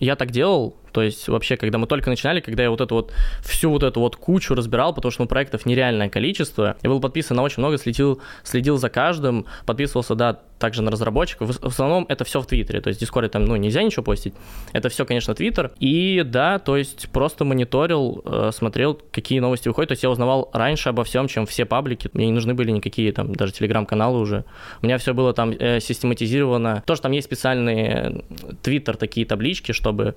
[0.00, 3.12] я так делал, то есть вообще, когда мы только начинали, когда я вот эту вот
[3.42, 7.36] всю вот эту вот кучу разбирал, потому что ну, проектов нереальное количество, я был подписан
[7.36, 11.58] на очень много, следил, следил за каждым, подписывался, да, также на разработчиков.
[11.58, 14.34] В основном это все в Твиттере, то есть в Дискорде там, ну, нельзя ничего постить.
[14.72, 15.72] Это все, конечно, Твиттер.
[15.80, 19.88] И да, то есть просто мониторил, э, смотрел, какие новости выходят.
[19.88, 22.10] То есть я узнавал раньше обо всем, чем все паблики.
[22.12, 24.44] Мне не нужны были никакие там даже телеграм-каналы уже.
[24.82, 26.82] У меня все было там э, систематизировано.
[26.86, 28.22] То, что там есть специальные
[28.62, 30.14] Твиттер такие таблички, чтобы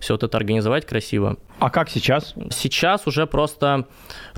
[0.00, 1.36] все вот это организовать красиво.
[1.58, 2.34] А как сейчас?
[2.50, 3.86] Сейчас уже просто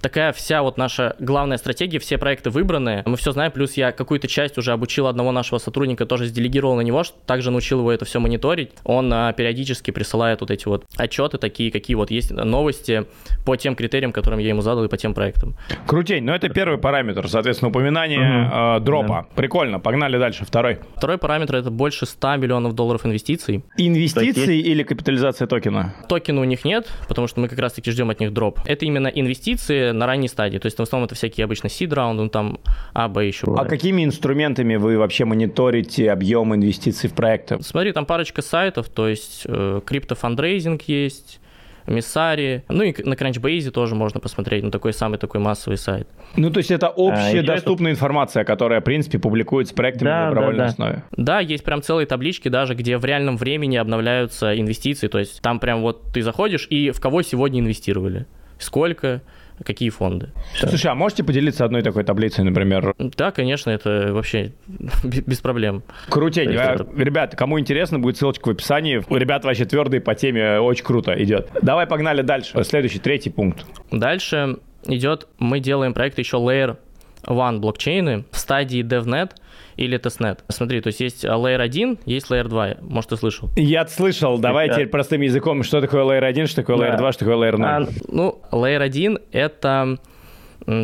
[0.00, 4.28] такая вся вот наша главная стратегия, все проекты выбраны, мы все знаем, плюс я какую-то
[4.28, 8.20] часть уже обучил одного нашего сотрудника, тоже сделегировал на него, также научил его это все
[8.20, 8.70] мониторить.
[8.84, 13.06] Он а, периодически присылает вот эти вот отчеты такие, какие вот есть новости
[13.44, 15.56] по тем критериям, которым я ему задал и по тем проектам.
[15.86, 18.54] Крутень, ну это первый параметр, соответственно, упоминание угу.
[18.54, 19.26] э, дропа.
[19.28, 19.34] Да.
[19.34, 20.78] Прикольно, погнали дальше, второй.
[20.96, 23.64] Второй параметр это больше 100 миллионов долларов инвестиций.
[23.76, 25.94] Инвестиции или капитализация токена?
[26.08, 28.60] Токена у них нет, потому что мы как раз-таки ждем от них дроп.
[28.66, 30.58] Это именно инвестиции на ранней стадии.
[30.58, 32.58] То есть в основном это всякие обычно seed раунды, ну там
[32.92, 33.46] А, Б еще.
[33.56, 37.62] А какими инструментами вы вообще мониторите объем инвестиций в проекты?
[37.62, 41.40] Смотри, там парочка сайтов, то есть э, Crypto Fundraising есть,
[41.88, 42.64] Миссари.
[42.68, 46.08] Ну и на Crunchbase тоже можно посмотреть, ну такой самый такой массовый сайт.
[46.36, 47.98] Ну то есть это общая а, доступная это...
[47.98, 50.70] информация, которая, в принципе, публикуется проектами да, на добровольной да, да.
[50.70, 51.02] основе.
[51.12, 55.60] Да, есть прям целые таблички даже, где в реальном времени обновляются инвестиции, то есть там
[55.60, 58.26] прям вот ты заходишь и в кого сегодня инвестировали,
[58.58, 59.22] сколько,
[59.64, 60.30] какие фонды.
[60.56, 62.94] Слушай, а можете поделиться одной такой таблицей, например?
[62.98, 64.52] Да, конечно, это вообще
[65.04, 65.82] без проблем.
[66.08, 66.54] Крутень.
[66.56, 66.86] А, это...
[66.96, 69.02] Ребят, кому интересно, будет ссылочка в описании.
[69.08, 71.48] У ребят вообще твердые по теме, очень круто идет.
[71.62, 72.62] Давай погнали дальше.
[72.64, 73.64] Следующий, третий пункт.
[73.90, 76.76] Дальше идет, мы делаем проект еще Layer
[77.24, 79.32] One блокчейны в стадии DevNet–
[79.78, 80.44] или тестнет.
[80.48, 82.76] Смотри, то есть есть Layer 1, есть Layer 2.
[82.82, 83.48] Может, ты слышал?
[83.56, 84.38] Я слышал.
[84.38, 85.62] Давай теперь простым языком.
[85.62, 87.66] Что такое Layer 1, что такое Layer 2, что такое Layer 0?
[87.66, 89.98] А, ну, Layer 1— это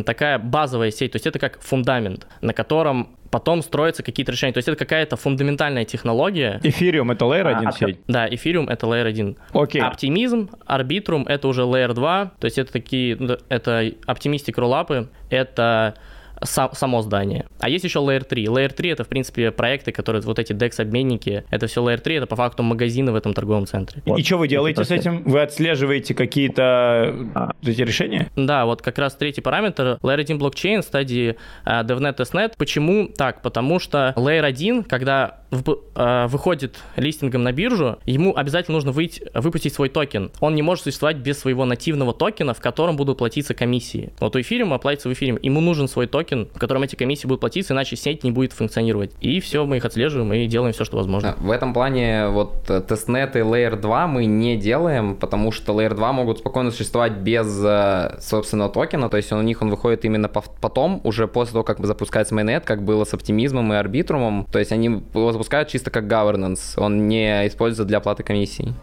[0.05, 4.53] такая базовая сеть, то есть это как фундамент, на котором потом строятся какие-то решения.
[4.53, 6.59] То есть это какая-то фундаментальная технология.
[6.63, 7.99] Эфириум это Layer 1 а, сеть?
[8.07, 9.35] Да, эфириум это Layer 1.
[9.53, 9.81] Окей.
[9.81, 13.17] Оптимизм, арбитрум это уже Layer 2, то есть это такие,
[13.49, 15.95] это оптимистик роллапы, это
[16.43, 17.45] сам, само здание.
[17.59, 18.45] А есть еще Layer 3.
[18.45, 22.27] Layer 3 это, в принципе, проекты, которые вот эти DEX-обменники, это все Layer 3, это
[22.27, 24.01] по факту магазины в этом торговом центре.
[24.05, 24.19] Вот.
[24.19, 25.23] И что вы делаете с этим?
[25.23, 27.51] Вы отслеживаете какие-то а.
[27.63, 28.31] эти решения?
[28.35, 29.99] Да, вот как раз третий параметр.
[30.01, 32.53] Layer 1 блокчейн в стадии э, DevNet, TestNet.
[32.57, 33.41] Почему так?
[33.41, 39.89] Потому что Layer 1, когда выходит листингом на биржу, ему обязательно нужно выйти, выпустить свой
[39.89, 40.31] токен.
[40.39, 44.11] Он не может существовать без своего нативного токена, в котором будут платиться комиссии.
[44.19, 45.39] Вот у эфириума платится в эфириум.
[45.41, 49.11] Ему нужен свой токен, в котором эти комиссии будут платиться, иначе сеть не будет функционировать.
[49.21, 51.35] И все, мы их отслеживаем и делаем все, что возможно.
[51.39, 56.13] В этом плане вот testnet и Layer 2 мы не делаем, потому что Layer 2
[56.13, 61.01] могут спокойно существовать без э, собственного токена, то есть у них он выходит именно потом,
[61.03, 65.03] уже после того, как запускается mainnet, как было с оптимизмом и арбитрумом, то есть они
[65.45, 68.73] запускают чисто как governance, он не используется для оплаты комиссий.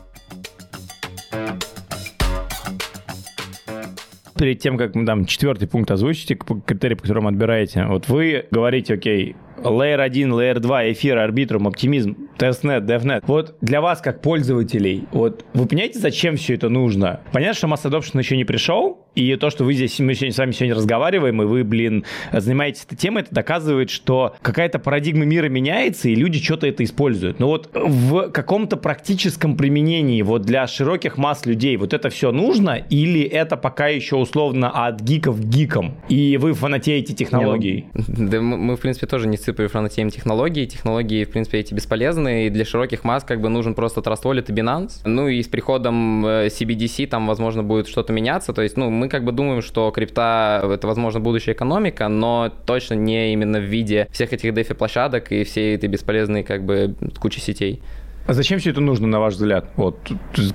[4.38, 8.94] перед тем, как мы там четвертый пункт озвучите, критерий, по которому отбираете, вот вы говорите,
[8.94, 13.22] окей, Layer 1, Layer 2, эфир, арбитрум, оптимизм, тестнет, DevNet.
[13.29, 17.20] Вот для вас, как пользователей, вот вы понимаете, зачем все это нужно?
[17.33, 20.38] Понятно, что масс adoption еще не пришел, и то, что вы здесь, мы сегодня с
[20.38, 25.48] вами сегодня разговариваем, и вы, блин, занимаетесь этой темой, это доказывает, что какая-то парадигма мира
[25.48, 27.38] меняется, и люди что-то это используют.
[27.38, 32.77] Но вот в каком-то практическом применении, вот для широких масс людей, вот это все нужно,
[32.90, 37.87] или это пока еще условно от гиков к гикам, и вы фанатеете технологией?
[37.94, 40.66] Да мы, в принципе, тоже не цифры фанатеем технологий.
[40.66, 44.46] Технологии, в принципе, эти бесполезны, и для широких масс как бы нужен просто Trust Wallet
[44.48, 45.01] и Binance.
[45.05, 49.08] Ну и с приходом э, CBDC там, возможно, будет что-то меняться, то есть, ну, мы
[49.08, 54.06] как бы думаем, что крипта— это, возможно, будущая экономика, но точно не именно в виде
[54.12, 57.82] всех этих дефи-площадок и всей этой бесполезной как бы кучи сетей.
[58.26, 59.70] А зачем все это нужно, на ваш взгляд?
[59.76, 59.98] Вот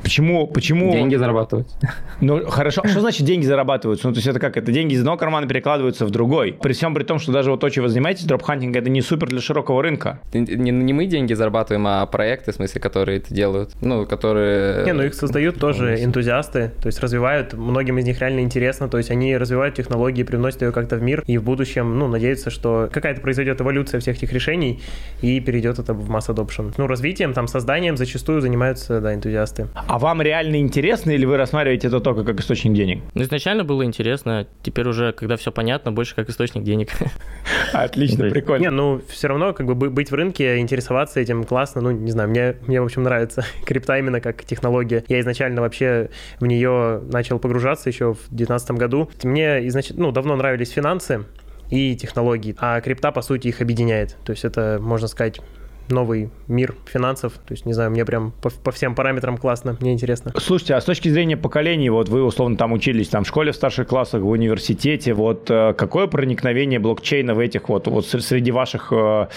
[0.01, 0.91] почему, почему...
[0.91, 1.67] Деньги зарабатывать.
[2.21, 2.81] Ну, хорошо.
[2.83, 4.07] А что значит деньги зарабатываются?
[4.07, 4.57] Ну, то есть это как?
[4.57, 6.53] Это деньги из одного кармана перекладываются в другой.
[6.53, 9.27] При всем при том, что даже вот то, чем вы занимаетесь, дропхантинг, это не супер
[9.27, 10.19] для широкого рынка.
[10.33, 13.71] Не, не мы деньги зарабатываем, а проекты, в смысле, которые это делают.
[13.81, 14.85] Ну, которые...
[14.85, 17.53] Не, ну их создают тоже энтузиасты, то есть развивают.
[17.53, 21.23] Многим из них реально интересно, то есть они развивают технологии, привносят ее как-то в мир,
[21.27, 24.81] и в будущем, ну, надеются, что какая-то произойдет эволюция всех этих решений,
[25.21, 26.73] и перейдет это в масс adoption.
[26.77, 29.67] Ну, развитием там, созданием зачастую занимаются, да, энтузиасты.
[29.73, 33.01] А вам реально интересно или вы рассматриваете это только как источник денег?
[33.15, 36.89] Ну, изначально было интересно, теперь уже, когда все понятно, больше как источник денег.
[37.73, 38.63] Отлично, прикольно.
[38.63, 42.29] Не, ну все равно как бы быть в рынке, интересоваться этим классно, ну не знаю,
[42.29, 45.03] мне, мне в общем нравится крипта именно как технология.
[45.07, 49.09] Я изначально вообще в нее начал погружаться еще в 2019 году.
[49.23, 51.25] Мне изначально, ну давно нравились финансы,
[51.69, 54.15] и технологии, а крипта, по сути, их объединяет.
[54.23, 55.41] То есть это, можно сказать,
[55.89, 57.33] новый мир финансов.
[57.33, 60.33] То есть, не знаю, мне прям по, по всем параметрам классно, мне интересно.
[60.37, 63.55] Слушайте, а с точки зрения поколений, вот вы условно там учились там в школе в
[63.55, 68.91] старших классах, в университете, вот э, какое проникновение блокчейна в этих вот, вот среди ваших,
[68.91, 69.27] э,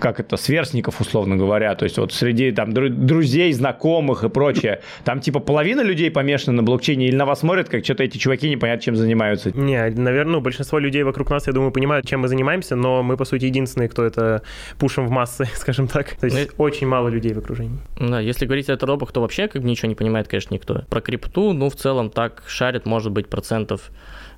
[0.00, 5.20] как это, сверстников, условно говоря, то есть вот среди там друзей, знакомых и прочее, там
[5.20, 8.80] типа половина людей помешаны на блокчейне или на вас смотрят, как что-то эти чуваки непонятно
[8.80, 9.50] чем занимаются?
[9.56, 13.16] Не, наверное, ну, большинство людей вокруг нас, я думаю, понимают, чем мы занимаемся, но мы,
[13.16, 14.42] по сути, единственные, кто это
[14.78, 16.16] пушим в массы, скажем так так.
[16.16, 17.78] То есть ну, очень мало людей в окружении.
[17.98, 20.82] Да, если говорить о робах, то вообще как бы ничего не понимает, конечно, никто.
[20.88, 23.90] Про крипту, ну, в целом так шарит, может быть, процентов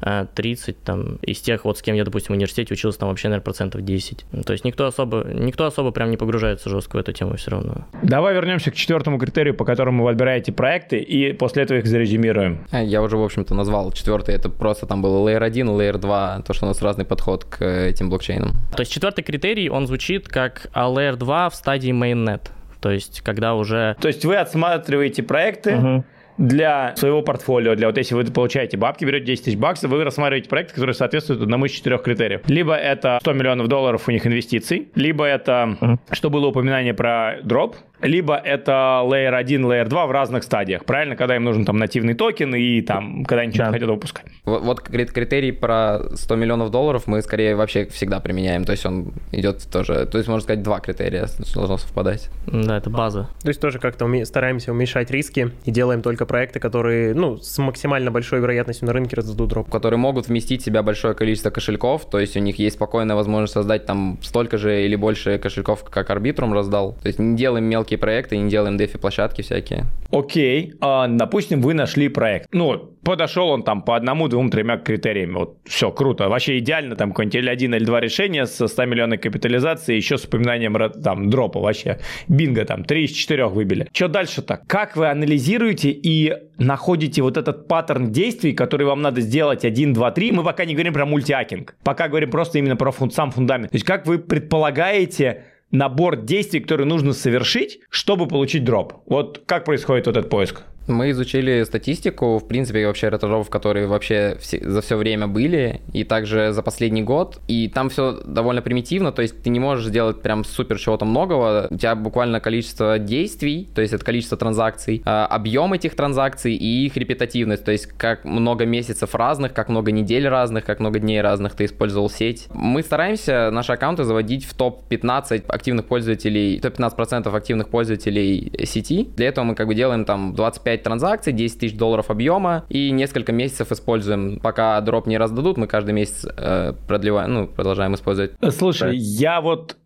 [0.02, 3.28] 30, э, там, из тех, вот с кем я, допустим, в университете учился, там вообще,
[3.28, 4.24] наверное, процентов 10.
[4.44, 7.86] То есть никто особо, никто особо прям не погружается жестко в эту тему все равно.
[8.02, 12.66] Давай вернемся к четвертому критерию, по которому вы отбираете проекты, и после этого их зарезюмируем.
[12.70, 16.42] А, я уже, в общем-то, назвал четвертый, это просто там было Layer 1, Layer 2,
[16.46, 18.52] то, что у нас разный подход к этим блокчейнам.
[18.74, 22.50] То есть четвертый критерий, он звучит как а Layer 2 в стадии mainnet.
[22.80, 23.96] То есть, когда уже...
[24.00, 26.04] То есть вы отсматриваете проекты, uh-huh
[26.42, 30.48] для своего портфолио, для вот если вы получаете бабки, берете 10 тысяч баксов, вы рассматриваете
[30.48, 32.42] проекты, которые соответствуют одному из четырех критериев.
[32.48, 37.76] Либо это 100 миллионов долларов у них инвестиций, либо это, что было упоминание про дроп,
[38.02, 41.16] либо это Layer 1, Layer 2 в разных стадиях, правильно?
[41.16, 43.72] Когда им нужен там нативный токен и там, когда они что-то да.
[43.72, 44.26] хотят выпускать.
[44.44, 49.12] Вот, вот критерий про 100 миллионов долларов мы скорее вообще всегда применяем, то есть он
[49.30, 52.30] идет тоже, то есть можно сказать два критерия должно совпадать.
[52.46, 53.28] Да, это база.
[53.42, 57.58] То есть тоже как-то уме- стараемся уменьшать риски и делаем только проекты, которые, ну, с
[57.58, 59.70] максимально большой вероятностью на рынке раздадут дроп.
[59.70, 63.54] Которые могут вместить в себя большое количество кошельков, то есть у них есть спокойная возможность
[63.54, 66.96] создать там столько же или больше кошельков, как Арбитрум раздал.
[67.02, 69.86] То есть не делаем мелкие мелкие проекты, не делаем дефи-площадки всякие.
[70.10, 72.48] Окей, а, допустим, вы нашли проект.
[72.52, 75.34] Ну, подошел он там по одному, двум, тремя критериям.
[75.34, 76.28] Вот, все, круто.
[76.28, 80.24] Вообще идеально, там какой-нибудь или один, или два решения с 100 миллионной капитализацией, еще с
[80.24, 81.98] упоминанием там дропа вообще.
[82.28, 83.88] Бинго там, три из четырех выбили.
[83.92, 84.66] Что дальше так?
[84.66, 90.10] Как вы анализируете и находите вот этот паттерн действий, который вам надо сделать 1, 2,
[90.10, 90.32] 3?
[90.32, 91.74] Мы пока не говорим про мультиакинг.
[91.84, 93.70] Пока говорим просто именно про фунд, сам фундамент.
[93.70, 98.94] То есть как вы предполагаете набор действий, которые нужно совершить, чтобы получить дроп.
[99.06, 100.62] Вот как происходит вот этот поиск?
[100.86, 106.04] Мы изучили статистику, в принципе, вообще ретажов, которые вообще все, за все время были, и
[106.04, 110.22] также за последний год, и там все довольно примитивно, то есть ты не можешь сделать
[110.22, 115.26] прям супер чего-то многого, у тебя буквально количество действий, то есть это количество транзакций, а,
[115.26, 120.26] объем этих транзакций и их репетативность, то есть как много месяцев разных, как много недель
[120.28, 122.48] разных, как много дней разных ты использовал сеть.
[122.52, 129.08] Мы стараемся наши аккаунты заводить в топ-15 активных пользователей, топ-15% активных пользователей сети.
[129.16, 132.90] Для этого мы как бы делаем там 25 5 транзакций, 10 тысяч долларов объема и
[132.90, 134.40] несколько месяцев используем.
[134.40, 138.32] Пока дроп не раздадут, мы каждый месяц э, продлеваем, ну, продолжаем использовать.
[138.50, 138.96] Слушай, да.
[138.96, 139.76] я вот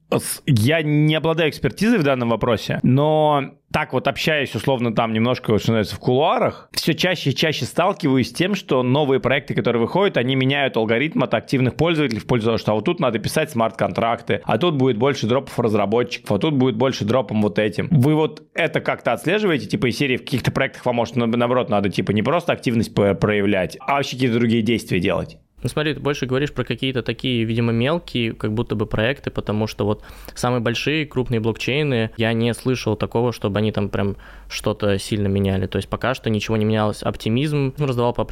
[0.47, 5.73] я не обладаю экспертизой в данном вопросе, но так вот общаюсь, условно, там немножко, что
[5.73, 10.17] называется, в кулуарах, все чаще и чаще сталкиваюсь с тем, что новые проекты, которые выходят,
[10.17, 13.51] они меняют алгоритм от активных пользователей в пользу того, что а вот тут надо писать
[13.51, 17.89] смарт-контракты, а тут будет больше дропов разработчиков, а тут будет больше дропом вот этим.
[17.91, 21.91] Вы вот это как-то отслеживаете, типа из серии в каких-то проектах вам, может, наоборот, надо,
[21.91, 25.39] типа, не просто активность проявлять, а вообще какие-то другие действия делать?
[25.67, 29.67] Ну смотри, ты больше говоришь про какие-то такие, видимо, мелкие, как будто бы проекты, потому
[29.67, 30.05] что вот
[30.37, 34.17] самые большие, крупные блокчейны, я не слышал такого, чтобы они там прям
[34.49, 35.67] что-то сильно меняли.
[35.67, 37.03] То есть пока что ничего не менялось.
[37.03, 38.25] Оптимизм ну, раздавал по,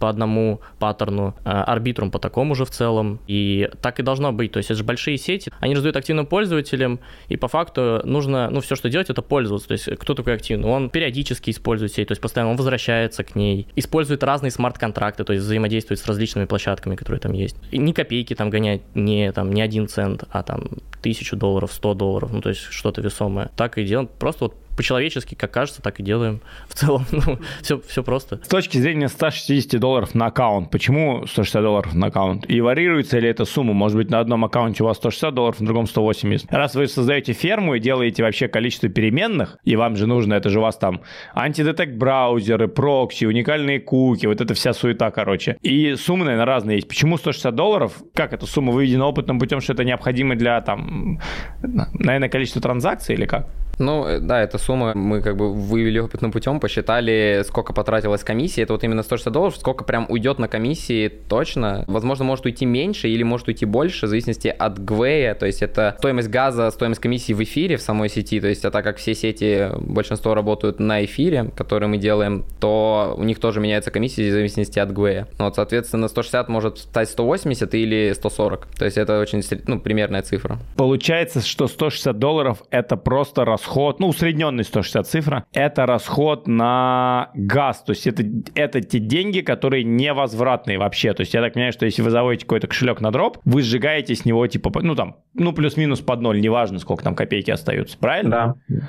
[0.00, 3.20] по одному паттерну, а, арбитрум по такому же в целом.
[3.28, 4.50] И так и должно быть.
[4.50, 6.98] То есть это же большие сети, они раздают активным пользователям,
[7.28, 9.68] и по факту нужно, ну, все, что делать, это пользоваться.
[9.68, 10.68] То есть кто такой активный?
[10.68, 15.32] Он периодически использует сеть, то есть постоянно он возвращается к ней, использует разные смарт-контракты, то
[15.32, 17.56] есть взаимодействует с различными площадками площадками, которые там есть.
[17.70, 20.64] И ни копейки там гонять, не, там, не один цент, а там
[21.02, 23.50] тысячу долларов, сто долларов, ну то есть что-то весомое.
[23.56, 24.08] Так и делаем.
[24.18, 26.40] Просто вот по-человечески, как кажется, так и делаем.
[26.68, 28.40] В целом, ну, все, все просто.
[28.42, 32.48] С точки зрения 160 долларов на аккаунт, почему 160 долларов на аккаунт?
[32.48, 33.72] И варьируется ли эта сумма?
[33.72, 36.52] Может быть, на одном аккаунте у вас 160 долларов, на другом 180.
[36.52, 40.58] Раз вы создаете ферму и делаете вообще количество переменных, и вам же нужно, это же
[40.58, 41.02] у вас там
[41.34, 45.56] антидетект браузеры, прокси, уникальные куки, вот эта вся суета, короче.
[45.62, 46.88] И суммы, наверное, разные есть.
[46.88, 48.02] Почему 160 долларов?
[48.14, 51.20] Как эта сумма выведена опытным путем, что это необходимо для, там,
[51.62, 53.48] наверное, количества транзакций или как?
[53.80, 58.62] Ну, э, да, эта сумма мы как бы вывели опытным путем, посчитали, сколько потратилась комиссия.
[58.62, 61.84] Это вот именно 160 долларов, сколько прям уйдет на комиссии точно.
[61.86, 65.34] Возможно, может уйти меньше или может уйти больше, в зависимости от ГВЭ.
[65.34, 68.38] То есть это стоимость газа, стоимость комиссии в эфире в самой сети.
[68.40, 73.14] То есть, а так как все сети, большинство работают на эфире, который мы делаем, то
[73.16, 75.26] у них тоже меняется комиссия в зависимости от ГВЭ.
[75.38, 78.66] Ну, вот, соответственно, 160 может стать 180 или 140.
[78.78, 80.58] То есть это очень, ну, примерная цифра.
[80.76, 83.69] Получается, что 160 долларов это просто расход,
[84.00, 87.82] ну, усредненный 160 цифра, это расход на газ.
[87.82, 91.12] То есть это, это те деньги, которые невозвратные вообще.
[91.14, 94.14] То есть я так понимаю, что если вы заводите какой-то кошелек на дроп, вы сжигаете
[94.14, 98.56] с него типа, ну там, ну плюс-минус под ноль, неважно, сколько там копейки остаются, правильно?
[98.68, 98.80] Да.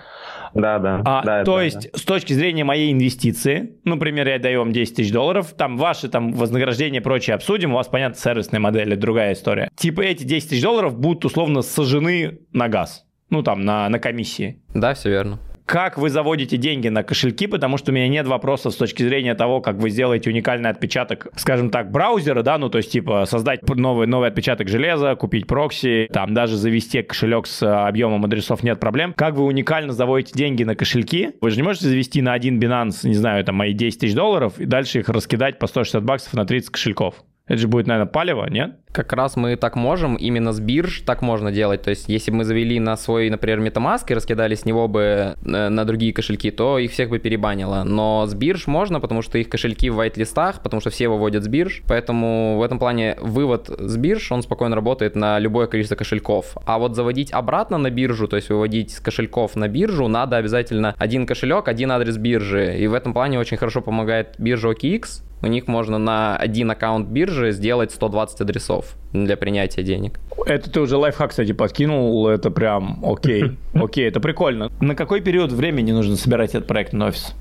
[0.54, 1.02] Да, да.
[1.06, 1.98] А, да то да, есть, да.
[1.98, 6.34] с точки зрения моей инвестиции, например, я даю вам 10 тысяч долларов, там ваши там
[6.34, 9.70] вознаграждения и прочее обсудим, у вас, понятно, сервисная модель, это другая история.
[9.76, 14.62] Типа эти 10 тысяч долларов будут условно сожжены на газ, ну, там, на, на комиссии.
[14.74, 15.40] Да, все верно
[15.72, 19.36] как вы заводите деньги на кошельки, потому что у меня нет вопросов с точки зрения
[19.36, 23.62] того, как вы сделаете уникальный отпечаток, скажем так, браузера, да, ну то есть типа создать
[23.70, 28.82] новый, новый отпечаток железа, купить прокси, там даже завести кошелек с а, объемом адресов нет
[28.82, 29.14] проблем.
[29.16, 31.32] Как вы уникально заводите деньги на кошельки?
[31.40, 34.60] Вы же не можете завести на один Binance, не знаю, там мои 10 тысяч долларов
[34.60, 37.24] и дальше их раскидать по 160 баксов на 30 кошельков.
[37.52, 38.78] Это же будет, наверное, палево, нет?
[38.94, 41.82] Как раз мы так можем, именно с бирж так можно делать.
[41.82, 45.36] То есть, если бы мы завели на свой, например, MetaMask и раскидали с него бы
[45.44, 47.84] э, на другие кошельки, то их всех бы перебанило.
[47.84, 51.50] Но с бирж можно, потому что их кошельки в white-листах, потому что все выводят с
[51.50, 51.84] бирж.
[51.90, 56.56] Поэтому в этом плане вывод с бирж, он спокойно работает на любое количество кошельков.
[56.66, 60.96] А вот заводить обратно на биржу, то есть выводить с кошельков на биржу, надо обязательно
[60.98, 62.78] один кошелек, один адрес биржи.
[62.78, 67.08] И в этом плане очень хорошо помогает биржа OKX, у них можно на один аккаунт
[67.08, 70.20] биржи сделать 120 адресов для принятия денег.
[70.46, 74.72] Это ты уже лайфхак, кстати, подкинул, это прям окей, окей, это прикольно.
[74.80, 77.36] На какой период времени нужно собирать этот проектный офис?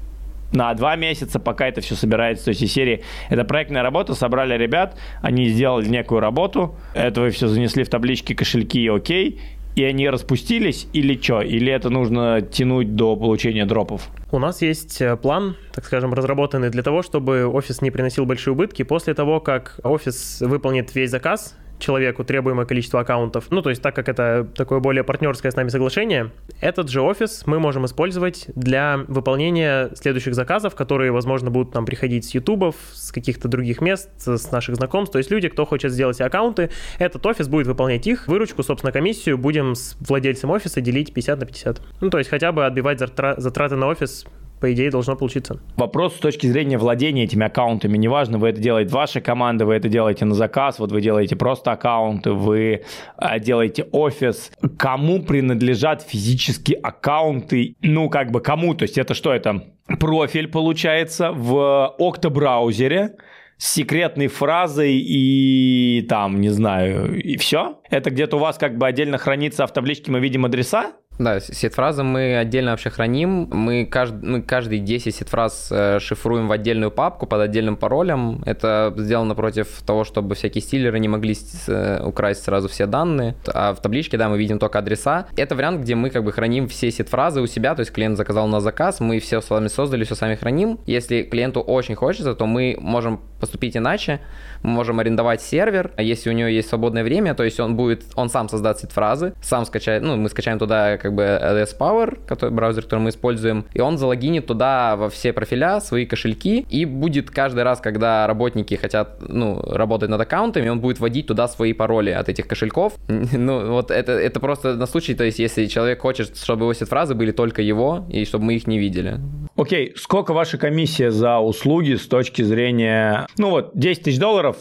[0.52, 2.46] на два месяца, пока это все собирается.
[2.46, 7.30] То есть из серии это проектная работа, собрали ребят, они сделали некую работу, это вы
[7.30, 9.40] все занесли в таблички, кошельки, окей,
[9.76, 11.40] и они распустились или что?
[11.42, 14.08] Или это нужно тянуть до получения дропов?
[14.32, 18.52] У нас есть э, план, так скажем, разработанный для того, чтобы офис не приносил большие
[18.52, 18.82] убытки.
[18.82, 23.46] После того, как офис выполнит весь заказ, человеку требуемое количество аккаунтов.
[23.50, 27.42] Ну, то есть, так как это такое более партнерское с нами соглашение, этот же офис
[27.46, 33.12] мы можем использовать для выполнения следующих заказов, которые, возможно, будут нам приходить с ютубов, с
[33.12, 35.12] каких-то других мест, с наших знакомств.
[35.12, 38.28] То есть люди, кто хочет сделать аккаунты, этот офис будет выполнять их.
[38.28, 41.80] Выручку, собственно, комиссию будем с владельцем офиса делить 50 на 50.
[42.00, 44.26] Ну, то есть хотя бы отбивать затраты на офис
[44.60, 45.58] по идее, должно получиться.
[45.76, 47.96] Вопрос с точки зрения владения этими аккаунтами.
[47.96, 51.72] Неважно, вы это делаете ваша команда, вы это делаете на заказ, вот вы делаете просто
[51.72, 52.84] аккаунты, вы
[53.16, 54.52] а, делаете офис.
[54.78, 57.76] Кому принадлежат физические аккаунты?
[57.80, 58.74] Ну, как бы кому?
[58.74, 59.64] То есть это что это?
[59.98, 63.16] Профиль, получается, в октобраузере
[63.56, 67.80] с секретной фразой и там, не знаю, и все?
[67.90, 70.92] Это где-то у вас как бы отдельно хранится, а в табличке мы видим адреса?
[71.20, 73.46] Да, сет-фразы мы отдельно вообще храним.
[73.52, 74.14] Мы, кажд...
[74.22, 78.42] мы каждые 10 сет-фраз э, шифруем в отдельную папку под отдельным паролем.
[78.46, 81.36] Это сделано против того, чтобы всякие стилеры не могли
[81.68, 83.34] э, украсть сразу все данные.
[83.52, 85.26] А в табличке, да, мы видим только адреса.
[85.36, 88.48] Это вариант, где мы как бы храним все сет-фразы у себя, то есть клиент заказал
[88.48, 90.80] на заказ, мы все с вами создали, все сами храним.
[90.86, 94.20] Если клиенту очень хочется, то мы можем поступить иначе.
[94.62, 98.04] Мы можем арендовать сервер, а если у него есть свободное время, то есть он будет,
[98.14, 102.50] он сам создаст сет-фразы, сам скачает, ну, мы скачаем туда как бы LS Power, который,
[102.50, 107.30] браузер, который мы используем, и он залогинит туда во все профиля, свои кошельки, и будет
[107.30, 112.10] каждый раз, когда работники хотят, ну, работать над аккаунтами, он будет вводить туда свои пароли
[112.10, 112.94] от этих кошельков.
[113.40, 117.14] Ну, вот это, это просто на случай, то есть если человек хочет, чтобы его сет-фразы
[117.14, 119.18] были только его, и чтобы мы их не видели.
[119.56, 119.96] Окей, okay.
[119.96, 123.26] сколько ваша комиссия за услуги с точки зрения...
[123.38, 124.56] Ну вот, 10 тысяч долларов,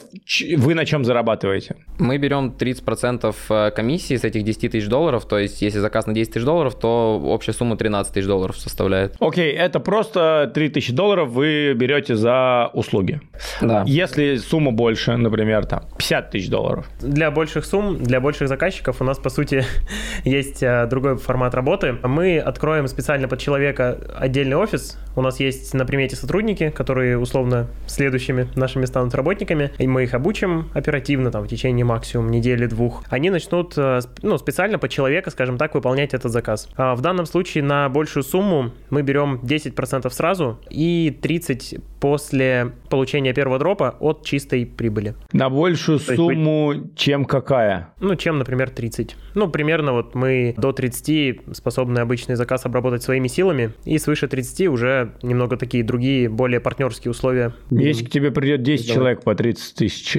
[0.58, 1.76] вы на чем зарабатываете?
[1.98, 6.14] Мы берем 30% э, комиссии с этих 10 тысяч долларов, то есть если заказ на
[6.14, 9.16] 10 тысяч долларов, то общая сумма 13 тысяч долларов составляет.
[9.20, 13.22] Окей, okay, это просто 3 тысячи долларов вы берете за услуги.
[13.62, 13.84] Да.
[13.86, 16.86] Если сумма больше, например, там 50 тысяч долларов.
[17.02, 19.66] Для больших сумм, для больших заказчиков у нас, по сути,
[20.24, 21.98] есть э, другой формат работы.
[22.04, 24.98] Мы откроем специально под человека отдельный офис.
[25.16, 30.14] У нас есть на примете сотрудники, которые условно следующими нашими станут работниками, и мы их
[30.14, 33.04] обучим оперативно, там, в течение максимум недели-двух.
[33.10, 36.70] Они начнут, э, ну, специально под человека, скажем так, выполнять этот заказ.
[36.76, 43.34] А в данном случае на большую сумму мы берем 10% сразу и 30 после получения
[43.34, 45.16] первого дропа от чистой прибыли.
[45.34, 47.94] На большую есть сумму, чем какая?
[48.00, 49.16] Ну, чем, например, 30.
[49.36, 54.68] Ну, примерно вот мы до 30 способны обычный заказ обработать своими силами, и свыше 30
[54.68, 57.54] уже немного такие другие, более партнерские условия.
[57.70, 58.96] Если к тебе придет 10 Давай.
[58.96, 60.18] человек по 30 тысяч,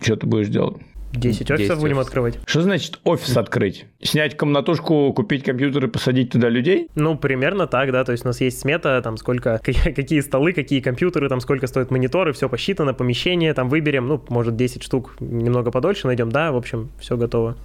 [0.00, 0.78] что ты будешь делать?
[1.12, 2.08] 10 офисов 10 будем офисов.
[2.08, 2.38] открывать.
[2.46, 3.86] Что значит офис открыть?
[4.02, 6.88] Снять комнатушку, купить компьютер и посадить туда людей?
[6.94, 10.52] Ну, примерно так, да, то есть у нас есть смета, там сколько, какие, какие столы,
[10.52, 15.16] какие компьютеры, там сколько стоят мониторы, все посчитано, помещение, там выберем, ну, может, 10 штук,
[15.20, 17.56] немного подольше найдем, да, в общем, все готово.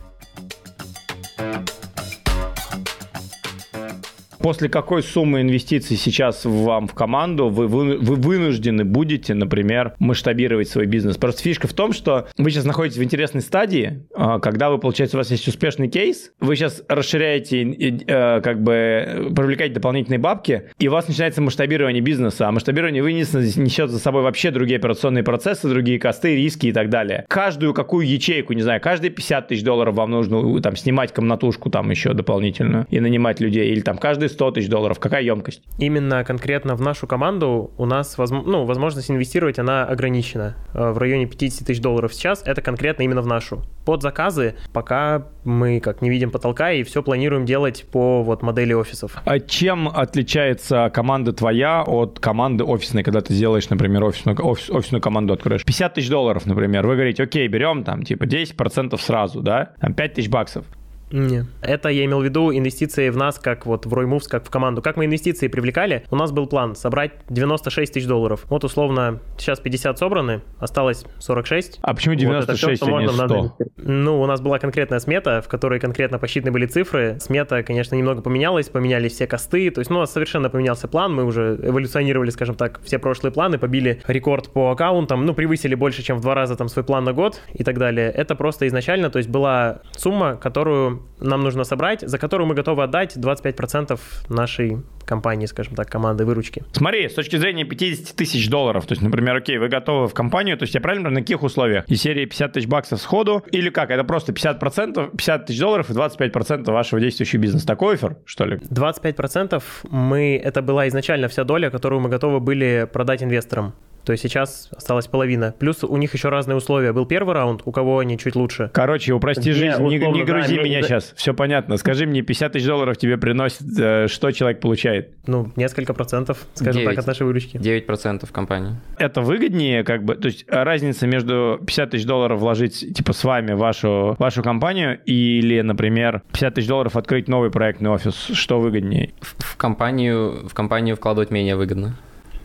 [4.45, 10.69] После какой суммы инвестиций сейчас вам в команду вы, вы, вы вынуждены будете, например, масштабировать
[10.69, 11.17] свой бизнес?
[11.17, 15.17] Просто фишка в том, что вы сейчас находитесь в интересной стадии, а, когда вы, получается,
[15.17, 20.69] у вас есть успешный кейс, вы сейчас расширяете, и, э, как бы привлекаете дополнительные бабки,
[20.77, 25.23] и у вас начинается масштабирование бизнеса, а масштабирование вынесено несет за собой вообще другие операционные
[25.23, 27.25] процессы, другие косты, риски и так далее.
[27.29, 31.89] Каждую какую ячейку, не знаю, каждые 50 тысяч долларов вам нужно там снимать комнатушку там
[31.89, 35.61] еще дополнительную и нанимать людей, или там каждые 100 тысяч долларов, какая емкость?
[35.79, 40.55] Именно конкретно в нашу команду у нас возм- ну, возможность инвестировать, она ограничена.
[40.73, 43.63] Э, В районе 50 тысяч долларов сейчас, это конкретно именно в нашу.
[43.85, 48.73] Под заказы пока мы как не видим потолка и все планируем делать по вот модели
[48.73, 49.17] офисов.
[49.25, 55.01] А чем отличается команда твоя от команды офисной, когда ты сделаешь, например, офисную, офис- офисную
[55.01, 55.63] команду откроешь?
[55.63, 56.85] 50 тысяч долларов, например.
[56.85, 59.73] Вы говорите, окей, берем там типа 10% сразу, да?
[59.79, 60.65] Там 5 тысяч баксов.
[61.11, 61.45] Не.
[61.61, 64.81] Это я имел в виду инвестиции в нас, как вот в Roymoves, как в команду.
[64.81, 68.45] Как мы инвестиции привлекали, у нас был план собрать 96 тысяч долларов.
[68.49, 71.79] Вот условно сейчас 50 собраны, осталось 46.
[71.81, 73.39] А почему Вот это 96, что а не можно, надо 100?
[73.39, 73.73] инвестировать.
[73.77, 77.17] Ну, у нас была конкретная смета, в которой конкретно посчитаны были цифры.
[77.19, 79.69] Смета, конечно, немного поменялась, поменялись все косты.
[79.69, 81.13] То есть, ну, у нас совершенно поменялся план.
[81.13, 86.01] Мы уже эволюционировали, скажем так, все прошлые планы, побили рекорд по аккаунтам, ну, превысили больше,
[86.01, 88.09] чем в два раза там свой план на год и так далее.
[88.09, 92.83] Это просто изначально, то есть была сумма, которую нам нужно собрать, за которую мы готовы
[92.83, 96.63] отдать 25% нашей компании, скажем так, команды выручки.
[96.71, 100.57] Смотри, с точки зрения 50 тысяч долларов, то есть, например, окей, вы готовы в компанию,
[100.57, 101.85] то есть я правильно на каких условиях?
[101.87, 103.91] И серии 50 тысяч баксов сходу, или как?
[103.91, 107.67] Это просто 50%, 50 тысяч долларов и 25% вашего действующего бизнеса.
[107.67, 108.57] Такой офер, что ли?
[108.57, 113.73] 25% мы, это была изначально вся доля, которую мы готовы были продать инвесторам.
[114.05, 115.53] То есть сейчас осталась половина.
[115.57, 116.93] Плюс у них еще разные условия.
[116.93, 118.69] Был первый раунд, у кого они чуть лучше.
[118.73, 121.13] Короче, упрости жизнь, не, условно, не грузи да, меня не- сейчас.
[121.15, 121.77] Все понятно.
[121.77, 125.11] Скажи мне, 50 тысяч долларов тебе приносит, э, что человек получает?
[125.25, 126.89] Ну, несколько процентов, скажем Девять.
[126.89, 127.57] так, от нашей выручки.
[127.57, 128.75] 9% компании.
[128.99, 133.53] Это выгоднее, как бы, то есть разница между 50 тысяч долларов вложить, типа, с вами
[133.53, 139.13] вашу, вашу компанию или, например, 50 тысяч долларов открыть новый проектный офис, что выгоднее?
[139.21, 141.95] В, в компанию, в компанию вкладывать менее выгодно.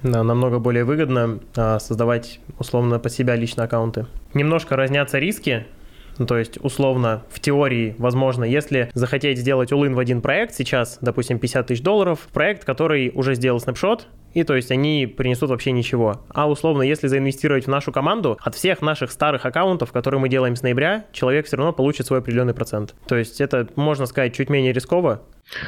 [0.03, 4.07] Намного более выгодно а, создавать условно под себя лично аккаунты.
[4.35, 5.67] Немножко разнятся риски.
[6.19, 10.99] Ну, то есть, условно, в теории, возможно, если захотеть сделать улын в один проект сейчас,
[11.01, 15.73] допустим, 50 тысяч долларов, проект, который уже сделал снапшот, и то есть они принесут вообще
[15.73, 16.21] ничего.
[16.29, 20.57] А условно, если заинвестировать в нашу команду, от всех наших старых аккаунтов, которые мы делаем
[20.57, 22.95] с ноября, человек все равно получит свой определенный процент.
[23.07, 25.23] То есть это, можно сказать, чуть менее рисково.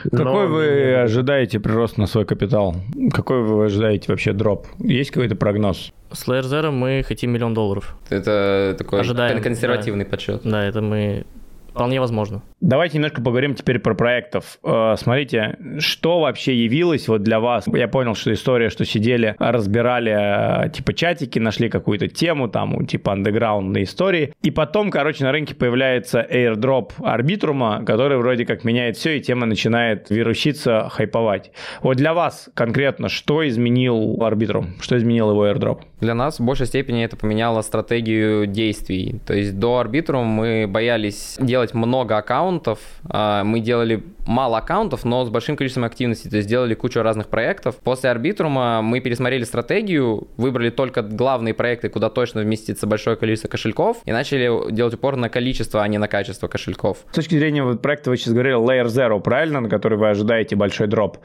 [0.04, 2.76] Какой но- вы ожидаете прирост на свой капитал?
[3.12, 4.66] Какой вы ожидаете вообще дроп?
[4.78, 5.92] Есть какой-то прогноз?
[6.12, 7.96] С Layer Zero мы хотим миллион долларов.
[8.10, 10.42] Это такой Ожидаем, кон- консервативный подсчет.
[10.44, 11.24] Да, это мы...
[11.72, 12.42] Вполне возможно.
[12.60, 14.58] Давайте немножко поговорим теперь про проектов.
[14.62, 17.64] Э, Смотрите, что вообще явилось вот для вас?
[17.66, 23.12] Я понял, что история, что сидели, разбирали э, типа чатики, нашли какую-то тему, там, типа
[23.12, 24.34] андеграундной истории.
[24.42, 29.46] И потом, короче, на рынке появляется airdrop арбитрума, который вроде как меняет все, и тема
[29.46, 31.52] начинает вируситься, хайповать.
[31.80, 34.74] Вот для вас конкретно, что изменил арбитрум?
[34.80, 35.80] Что изменил его airdrop?
[36.02, 39.20] Для нас в большей степени это поменяло стратегию действий.
[39.24, 42.80] То есть до Arbitrum мы боялись делать много аккаунтов.
[43.08, 46.26] а, Мы делали мало аккаунтов, но с большим количеством активности.
[46.26, 47.76] То есть делали кучу разных проектов.
[47.76, 53.98] После Arbitrum мы пересмотрели стратегию, выбрали только главные проекты, куда точно вместится большое количество кошельков,
[54.04, 56.98] и начали делать упор на количество, а не на качество кошельков.
[57.12, 60.56] С точки зрения вот проекта, вы сейчас говорили Layer Zero, правильно, на который вы ожидаете
[60.56, 61.18] большой дроп.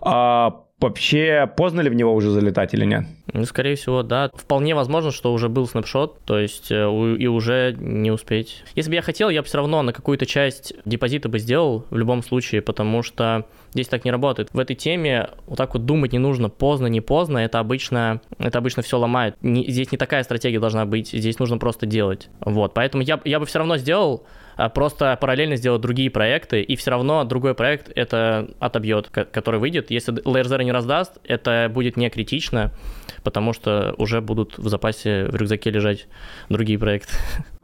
[0.00, 3.06] А вообще поздно ли в него уже залетать или нет?
[3.32, 4.30] Ну, скорее всего, да.
[4.32, 6.74] Вполне возможно, что уже был снапшот, то есть э,
[7.18, 8.62] и уже не успеть.
[8.74, 11.96] Если бы я хотел, я бы все равно на какую-то часть депозита бы сделал в
[11.96, 14.50] любом случае, потому что Здесь так не работает.
[14.52, 18.58] В этой теме вот так вот думать не нужно, поздно, не поздно, это обычно, это
[18.58, 19.34] обычно все ломает.
[19.42, 22.28] Не, здесь не такая стратегия должна быть, здесь нужно просто делать.
[22.38, 24.24] Вот, поэтому я, я бы все равно сделал,
[24.56, 29.90] а просто параллельно сделать другие проекты, и все равно другой проект это отобьет, который выйдет.
[29.90, 32.72] Если Layer Zero не раздаст, это будет не критично,
[33.22, 36.06] потому что уже будут в запасе в рюкзаке лежать
[36.48, 37.14] другие проекты.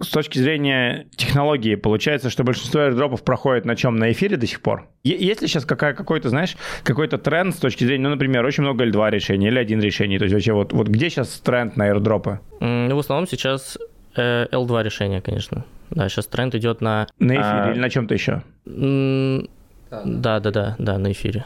[0.00, 3.96] С точки зрения технологии, получается, что большинство airdropов проходит на чем?
[3.96, 4.88] На эфире до сих пор?
[5.04, 8.86] Есть ли сейчас какая, какой-то, знаешь, какой-то тренд с точки зрения, ну, например, очень много
[8.86, 10.18] L2 решений или один решений?
[10.18, 12.40] То есть вообще вот, вот где сейчас тренд на airdropы?
[12.60, 13.78] Ну, в основном сейчас
[14.16, 15.64] э, L2 решения, конечно.
[15.90, 17.06] Да, сейчас тренд идет на...
[17.18, 17.70] На эфире а...
[17.72, 18.42] или на чем-то еще?
[18.66, 21.44] Да, да, да, да, на эфире.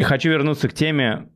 [0.00, 1.28] Хочу вернуться к теме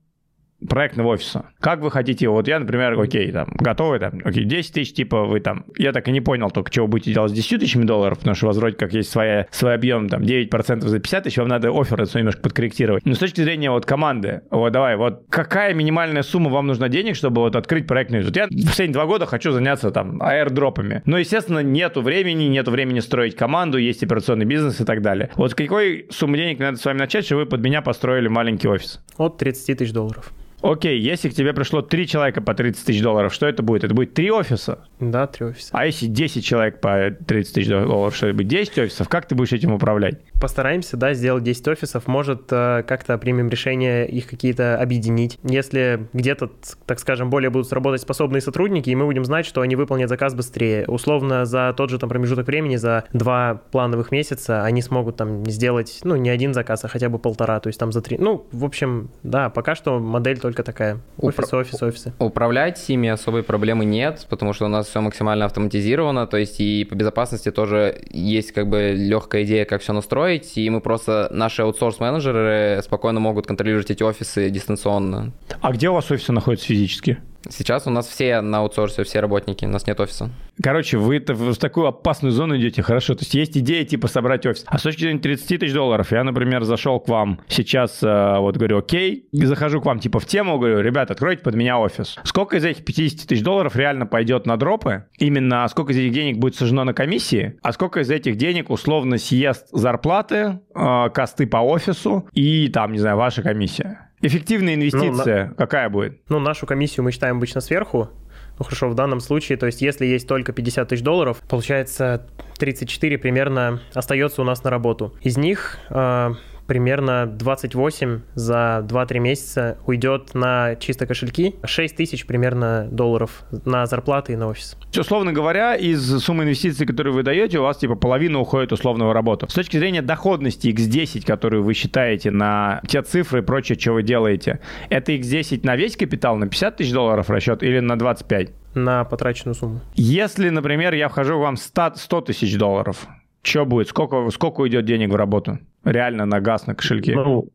[0.66, 1.46] проектного офиса.
[1.60, 5.40] Как вы хотите, вот я, например, окей, там, готовый, там, окей, 10 тысяч, типа, вы
[5.40, 8.34] там, я так и не понял только, вы будете делать с 10 тысячами долларов, потому
[8.34, 11.48] что у вас вроде как есть своя, свой объем, там, 9% за 50 тысяч, вам
[11.48, 13.04] надо офер немножко подкорректировать.
[13.04, 17.16] Но с точки зрения вот команды, вот давай, вот какая минимальная сумма вам нужна денег,
[17.16, 21.02] чтобы вот открыть проектный Вот я в последние два года хочу заняться там аирдропами.
[21.04, 25.30] Но, естественно, нету времени, нету времени строить команду, есть операционный бизнес и так далее.
[25.36, 28.68] Вот с какой суммы денег надо с вами начать, чтобы вы под меня построили маленький
[28.68, 29.00] офис?
[29.16, 30.32] От 30 тысяч долларов.
[30.62, 33.84] Окей, если к тебе пришло три человека по 30 тысяч долларов, что это будет?
[33.84, 34.80] Это будет три офиса?
[35.00, 35.68] Да, три офиса.
[35.72, 38.48] А если 10 человек по 30 тысяч долларов, что это будет?
[38.48, 39.08] 10 офисов?
[39.08, 40.18] Как ты будешь этим управлять?
[40.40, 42.06] Постараемся, да, сделать 10 офисов.
[42.06, 45.38] Может, э, как-то примем решение их какие-то объединить.
[45.44, 46.50] Если где-то,
[46.86, 50.34] так скажем, более будут работать способные сотрудники, и мы будем знать, что они выполнят заказ
[50.34, 50.86] быстрее.
[50.86, 56.00] Условно, за тот же там промежуток времени, за два плановых месяца, они смогут там сделать,
[56.04, 58.16] ну, не один заказ, а хотя бы полтора, то есть там за три.
[58.18, 61.00] Ну, в общем, да, пока что модель только такая.
[61.18, 62.12] Офис, Упра- офис, офисы.
[62.20, 66.84] Управлять ими особой проблемы нет, потому что у нас все максимально автоматизировано, то есть и
[66.84, 71.62] по безопасности тоже есть как бы легкая идея, как все настроить, и мы просто, наши
[71.62, 75.32] аутсорс-менеджеры спокойно могут контролировать эти офисы дистанционно.
[75.60, 77.18] А где у вас офисы находятся физически?
[77.50, 80.30] Сейчас у нас все на аутсорсе, все работники, у нас нет офиса.
[80.62, 83.14] Короче, вы в такую опасную зону идете, хорошо.
[83.14, 84.64] То есть есть идея типа собрать офис.
[84.66, 88.56] А с точки зрения 30 тысяч долларов, я, например, зашел к вам сейчас, э, вот
[88.56, 92.16] говорю, окей, захожу к вам типа в тему, говорю, ребят, откройте под меня офис.
[92.24, 95.04] Сколько из этих 50 тысяч долларов реально пойдет на дропы?
[95.18, 97.58] Именно сколько из этих денег будет сожжено на комиссии?
[97.62, 102.98] А сколько из этих денег условно съест зарплаты, э, косты по офису и там, не
[102.98, 104.05] знаю, ваша комиссия?
[104.22, 105.54] Эффективная инвестиция ну, на...
[105.54, 106.20] какая будет?
[106.28, 108.10] Ну, нашу комиссию мы считаем обычно сверху.
[108.58, 112.26] Ну хорошо, в данном случае, то есть если есть только 50 тысяч долларов, получается
[112.58, 115.14] 34 примерно остается у нас на работу.
[115.20, 116.30] Из них э,
[116.66, 124.32] примерно 28 за 2-3 месяца уйдет на чисто кошельки, 6 тысяч примерно долларов на зарплаты
[124.32, 124.76] и на офис.
[124.96, 129.12] Условно говоря, из суммы инвестиций, которые вы даете, у вас типа половина уходит условно в
[129.12, 129.48] работу.
[129.48, 134.02] С точки зрения доходности X10, которую вы считаете на те цифры и прочее, что вы
[134.02, 134.60] делаете,
[134.90, 138.50] это X10 на весь капитал, на 50 тысяч долларов расчет или на 25?
[138.74, 139.80] На потраченную сумму.
[139.94, 143.06] Если, например, я вхожу вам 100, 100 тысяч долларов,
[143.46, 143.88] что будет?
[143.88, 145.60] Сколько, сколько уйдет денег в работу?
[145.86, 147.14] Реально на газ, на кошельке?
[147.14, 147.48] Ну,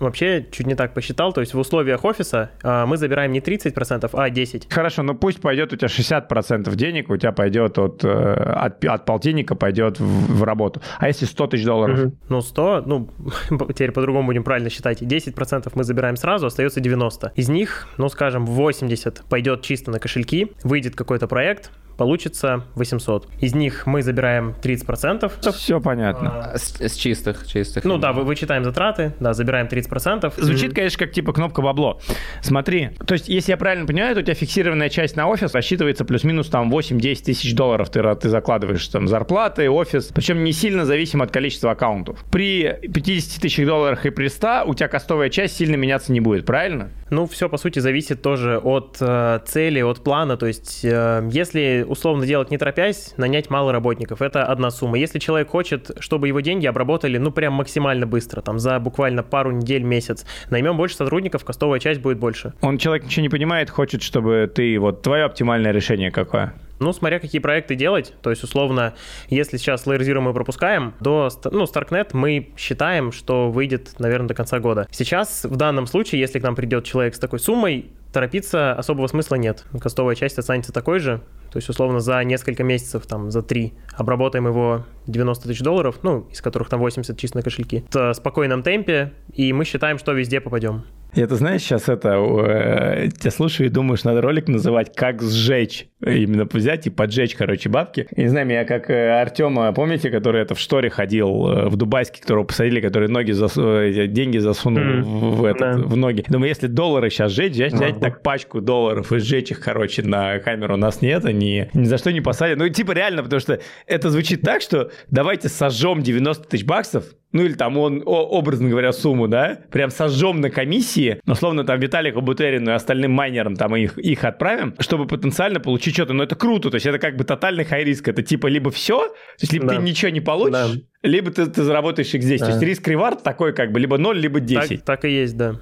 [0.00, 1.32] вообще чуть не так посчитал.
[1.32, 4.64] То есть в условиях офиса э, мы забираем не 30%, а 10%.
[4.70, 9.04] Хорошо, но пусть пойдет у тебя 60% денег, у тебя пойдет от, э, от, от
[9.06, 10.82] полтинника пойдет в, в работу.
[10.98, 11.98] А если 100 тысяч долларов?
[11.98, 12.16] Угу.
[12.28, 13.08] Ну, 100, ну,
[13.68, 15.02] теперь по-другому будем правильно считать.
[15.02, 17.32] 10% мы забираем сразу, остается 90.
[17.36, 21.70] Из них, ну, скажем, 80 пойдет чисто на кошельки, выйдет какой-то проект,
[22.00, 23.28] получится 800.
[23.40, 25.52] Из них мы забираем 30%.
[25.52, 26.52] Все понятно.
[26.54, 27.84] А, с, с чистых, чистых.
[27.84, 30.32] Ну да, вы, вычитаем затраты, да, забираем 30%.
[30.38, 32.00] Звучит, конечно, как типа кнопка бабло.
[32.40, 36.06] Смотри, то есть, если я правильно понимаю, то у тебя фиксированная часть на офис рассчитывается
[36.06, 41.20] плюс-минус там 8-10 тысяч долларов ты, ты закладываешь там зарплаты, офис, причем не сильно зависим
[41.20, 42.24] от количества аккаунтов.
[42.30, 46.46] При 50 тысяч долларах и при 100 у тебя костовая часть сильно меняться не будет,
[46.46, 46.88] правильно?
[47.10, 50.36] Ну, все, по сути, зависит тоже от э, цели, от плана.
[50.36, 54.98] То есть, э, если условно делать не торопясь, нанять мало работников, это одна сумма.
[54.98, 59.50] Если человек хочет, чтобы его деньги обработали, ну, прям максимально быстро, там, за буквально пару
[59.50, 62.54] недель, месяц, наймем больше сотрудников, костовая часть будет больше.
[62.60, 66.54] Он, человек ничего не понимает, хочет, чтобы ты, вот, твое оптимальное решение какое?
[66.78, 68.94] Ну, смотря какие проекты делать, то есть, условно,
[69.28, 74.34] если сейчас Layer Zero мы пропускаем, до, ну, StarkNet мы считаем, что выйдет, наверное, до
[74.34, 74.88] конца года.
[74.90, 79.34] Сейчас, в данном случае, если к нам придет человек с такой суммой, торопиться особого смысла
[79.34, 79.64] нет.
[79.78, 81.20] Костовая часть останется такой же,
[81.50, 86.26] то есть, условно, за несколько месяцев, там, за три, обработаем его 90 тысяч долларов, ну,
[86.30, 90.40] из которых там 80 чисто на кошельки, в спокойном темпе, и мы считаем, что везде
[90.40, 90.84] попадем.
[91.12, 95.88] Я, ты знаешь, сейчас это, э, тебя слушаю и думаешь, надо ролик называть «Как сжечь».
[96.00, 98.06] Именно взять и поджечь, короче, бабки.
[98.16, 101.74] Я не знаю, меня как э, Артема, помните, который это в шторе ходил, э, в
[101.76, 103.60] Дубайске, которого посадили, который ноги засу...
[103.80, 105.02] э, деньги засунул Мгм.
[105.02, 105.72] в, в этот, Да.
[105.88, 106.24] в ноги.
[106.28, 110.38] Думаю, если доллары сейчас сжечь, взять, взять так пачку долларов и сжечь их, короче, на
[110.38, 112.58] камеру, нас нет, они ни за что не посадят.
[112.58, 117.42] Ну, типа реально, потому что это звучит так, что давайте сожжем 90 тысяч баксов, ну
[117.44, 121.78] или там он, о- образно говоря, сумму, да, прям сожжем на комиссии, но словно там
[121.80, 126.12] Виталику Бутерину и остальным майнерам там их, их отправим, чтобы потенциально получить что-то.
[126.12, 128.08] Но это круто, то есть это как бы тотальный хай-риск.
[128.08, 129.76] Это типа либо все, то есть либо Да.
[129.76, 130.68] ты ничего не получишь, Да.
[131.08, 132.40] либо ты, ты заработаешь их здесь.
[132.40, 132.52] То Да.
[132.52, 134.78] есть риск ревард такой как бы либо 0, либо 10.
[134.78, 135.54] Так, так и есть, да.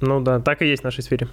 [0.00, 1.28] Ну да, так и есть в нашей сфере.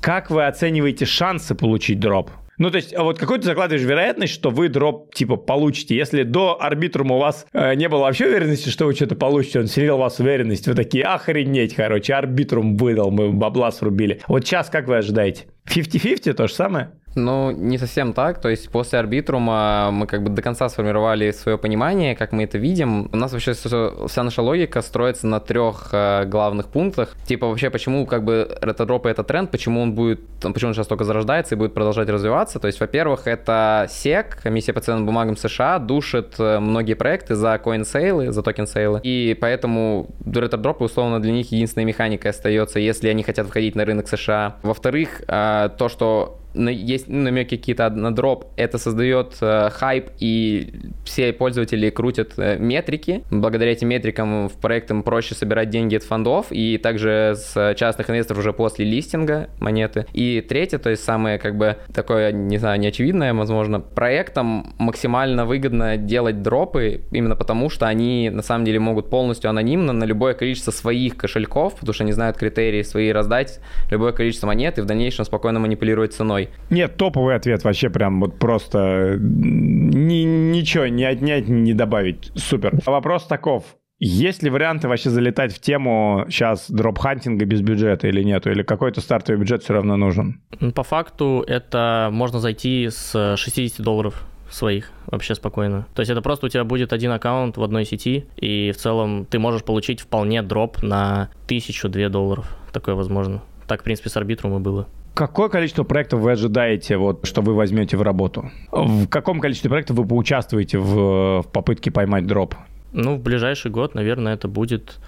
[0.00, 2.30] Как вы оцениваете шансы получить дроп?
[2.56, 5.96] Ну, то есть, а вот какой ты закладываешь вероятность, что вы дроп, типа, получите?
[5.96, 9.66] Если до арбитрума у вас э, не было вообще уверенности, что вы что-то получите, он
[9.66, 14.20] вселил в вас уверенность, вы такие, охренеть, короче, арбитрум выдал, мы бабла срубили.
[14.28, 15.46] Вот сейчас как вы ожидаете?
[15.68, 16.92] 50-50 то же самое?
[17.14, 18.40] Ну, не совсем так.
[18.40, 22.58] То есть после арбитрума мы как бы до конца сформировали свое понимание, как мы это
[22.58, 23.08] видим.
[23.12, 27.16] У нас вообще вся наша логика строится на трех э, главных пунктах.
[27.26, 31.04] Типа вообще, почему как бы ретро-дропы это тренд, почему он будет, почему он сейчас только
[31.04, 32.60] зарождается и будет продолжать развиваться.
[32.60, 37.58] То есть, во-первых, это SEC, комиссия по ценным бумагам США, душит э, многие проекты за
[37.58, 39.00] coin sale ы, за token sale ы.
[39.02, 44.08] И поэтому ретро-дропы, условно, для них единственной механикой остается, если они хотят входить на рынок
[44.08, 44.56] США.
[44.62, 50.72] Во-вторых, э, то, что есть намеки какие-то на дроп, это создает э, хайп, и
[51.04, 53.22] все пользователи крутят э, метрики.
[53.30, 58.40] Благодаря этим метрикам в проектам проще собирать деньги от фондов, и также с частных инвесторов
[58.40, 60.06] уже после листинга монеты.
[60.12, 65.96] И третье, то есть самое как бы такое, не знаю, неочевидное, возможно, проектам максимально выгодно
[65.96, 70.70] делать дропы, именно потому что они на самом деле могут полностью анонимно на любое количество
[70.70, 75.24] своих кошельков, потому что они знают критерии свои раздать любое количество монет и в дальнейшем
[75.24, 76.39] спокойно манипулировать ценой.
[76.70, 82.32] Нет, топовый ответ вообще прям вот просто ни- ничего не отнять, не добавить.
[82.34, 82.78] Супер.
[82.86, 83.64] Вопрос таков.
[84.02, 88.50] Есть ли варианты вообще залетать в тему сейчас дроп-хантинга без бюджета или нету?
[88.50, 90.40] Или какой-то стартовый бюджет все равно нужен?
[90.58, 95.86] Ну, По факту это можно зайти с 60 долларов своих вообще спокойно.
[95.94, 99.26] То есть это просто у тебя будет один аккаунт в одной сети, и в целом
[99.26, 102.50] ты можешь получить вполне дроп на 1000-2 долларов.
[102.72, 103.42] Такое возможно.
[103.68, 104.88] Так, в принципе, с арбитром и было.
[105.14, 108.50] Какое количество проектов вы ожидаете, вот, что вы возьмете в работу?
[108.70, 112.54] В каком количестве проектов вы поучаствуете в, в попытке поймать дроп?
[112.92, 114.98] Ну, в ближайший год, наверное, это будет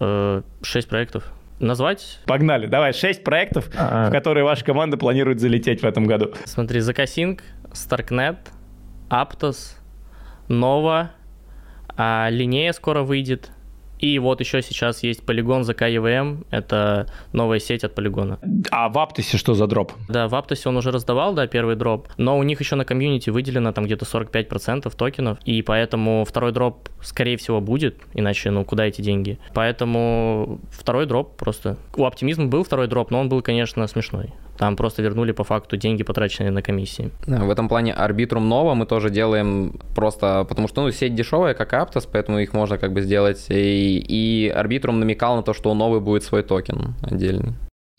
[0.00, 1.32] э, 6 проектов.
[1.60, 2.18] Назвать?
[2.26, 4.08] Погнали, давай, 6 проектов, А.
[4.08, 6.32] в которые ваша команда планирует залететь в этом году.
[6.44, 7.40] Смотри, Zakasync,
[7.72, 8.38] Starknet,
[9.08, 9.76] Aptos,
[10.48, 11.08] Nova,
[11.96, 13.50] а Линея скоро выйдет.
[14.02, 18.40] И вот еще сейчас есть Polygon zkEVM, это новая сеть от полигона.
[18.72, 19.92] А в Аптосе что за дроп?
[20.08, 23.30] Да, в Аптосе он уже раздавал, да, первый дроп, но у них еще на комьюнити
[23.30, 28.86] выделено там где-то 45% токенов, и поэтому второй дроп, скорее всего, будет, иначе, ну, куда
[28.86, 29.38] эти деньги?
[29.54, 31.76] Поэтому второй дроп просто...
[31.94, 34.32] У Оптимизма был второй дроп, но он был, конечно, смешной.
[34.58, 37.10] Там просто вернули по факту деньги, потраченные на комиссии.
[37.26, 41.72] В этом плане Arbitrum Nova мы тоже делаем просто потому, что ну, сеть дешевая, как
[41.72, 43.46] Aptos, поэтому их можно как бы сделать.
[43.48, 47.54] И, и Arbitrum намекал на то, что у Новой будет свой токен отдельный.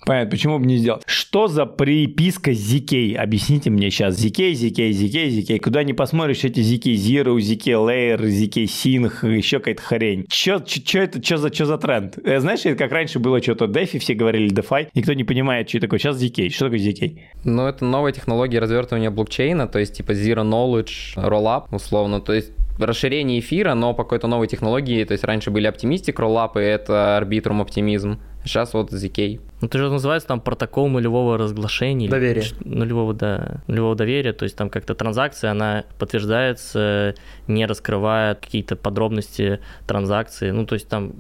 [0.06, 1.04] Понятно, почему бы не сделать.
[1.06, 3.16] Что за приписка ZK?
[3.16, 4.20] Объясните мне сейчас.
[4.20, 5.60] ZK, ZK, ZK, ZK.
[5.60, 10.26] Куда не посмотришь, эти ZK Zero, ZK Layer, ZK Sync, еще какая-то хрень.
[10.30, 12.18] Че, че, это, что за, чё за тренд?
[12.24, 15.78] Э, Знаешь, это как раньше было что-то DeFi, все говорили DeFi, никто не понимает, что
[15.78, 16.00] это такое.
[16.00, 16.50] Сейчас ZK.
[16.50, 17.20] Что такое ZK?
[17.46, 22.20] Ну, это новая технология развертывания блокчейна, то есть типа Zero Knowledge, Rollup, условно.
[22.20, 25.04] То есть расширение эфира, но по какой-то новой технологии.
[25.04, 28.20] То есть раньше были Rollup, и это Arbitrum оптимизм.
[28.44, 29.40] Сейчас вот ZK.
[29.62, 32.10] Ну, ты же называется там протокол нулевого разглашения.
[32.10, 32.44] Доверия.
[32.66, 34.34] Нулевого, да, нулевого доверия.
[34.34, 37.16] То есть там как-то транзакция, она подтверждается,
[37.48, 40.52] не раскрывая какие-то подробности транзакции.
[40.52, 41.14] Ну, то есть там...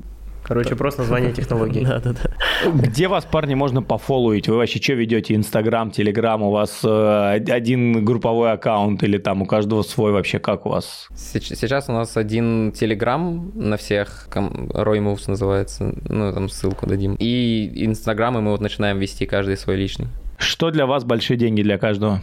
[0.44, 1.84] Короче, просто название технологии.
[1.86, 2.70] Да, да, да.
[2.72, 4.48] Где вас, парни, можно пофолловить?
[4.48, 5.36] Вы вообще что ведете?
[5.36, 6.42] Инстаграм, Телеграм?
[6.44, 10.40] У вас э, один групповой аккаунт или там у каждого свой вообще?
[10.40, 11.08] Как у вас?
[11.16, 17.16] Сейчас у нас один Telegram на всех, Roy Moves называется, ну, там ссылку дадим.
[17.20, 20.08] И Инстаграмы мы вот начинаем вести каждый свой личный.
[20.38, 22.22] Что для вас большие деньги для каждого?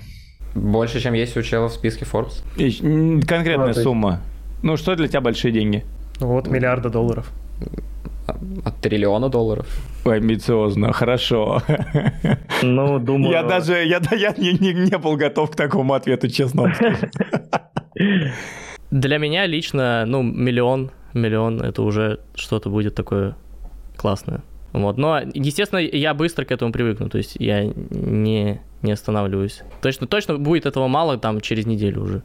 [0.54, 2.42] Больше, чем есть у челов в списке Forbes.
[2.56, 4.20] И- Конкретная то есть- сумма.
[4.62, 5.84] Ну, что для тебя большие деньги?
[6.18, 7.30] Вот миллиарда долларов.
[8.64, 9.66] От триллиона долларов.
[10.04, 11.62] Ой, амбициозно, хорошо.
[12.62, 13.32] Ну, думаю...
[13.32, 16.72] Я даже, я, я не, не- не был готов к такому ответу, честно.
[18.90, 23.36] Для меня лично, ну, миллион миллион, это уже что-то будет такое
[23.96, 24.42] классное.
[24.72, 24.98] Вот.
[24.98, 29.62] Но, естественно, я быстро к этому привыкну, то есть я не, не останавливаюсь.
[29.82, 32.22] Точно, точно будет этого мало там через неделю уже.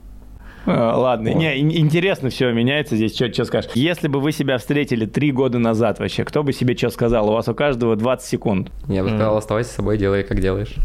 [0.95, 1.39] Ладно, вот.
[1.39, 3.71] не, интересно все меняется здесь, что, что скажешь.
[3.75, 7.29] Если бы вы себя встретили три года назад вообще, кто бы себе что сказал?
[7.29, 8.71] У вас у каждого 20 секунд.
[8.87, 10.75] Я бы сказал, оставайся с собой, делай, как делаешь.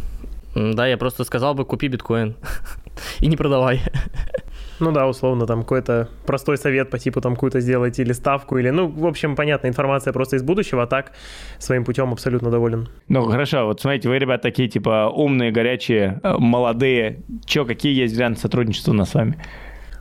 [0.54, 2.34] Да, я просто сказал бы, купи биткоин
[3.20, 3.80] и не продавай.
[4.80, 8.70] Ну да, условно, там какой-то простой совет по типу там какую-то сделать или ставку, или,
[8.70, 11.12] ну, в общем, понятно, информация просто из будущего, а так
[11.58, 12.88] своим путем абсолютно доволен.
[13.08, 17.20] Ну, хорошо, вот смотрите, вы, ребят, такие, типа, умные, горячие, э, молодые.
[17.44, 19.36] Че, какие есть варианты сотрудничества у нас с вами?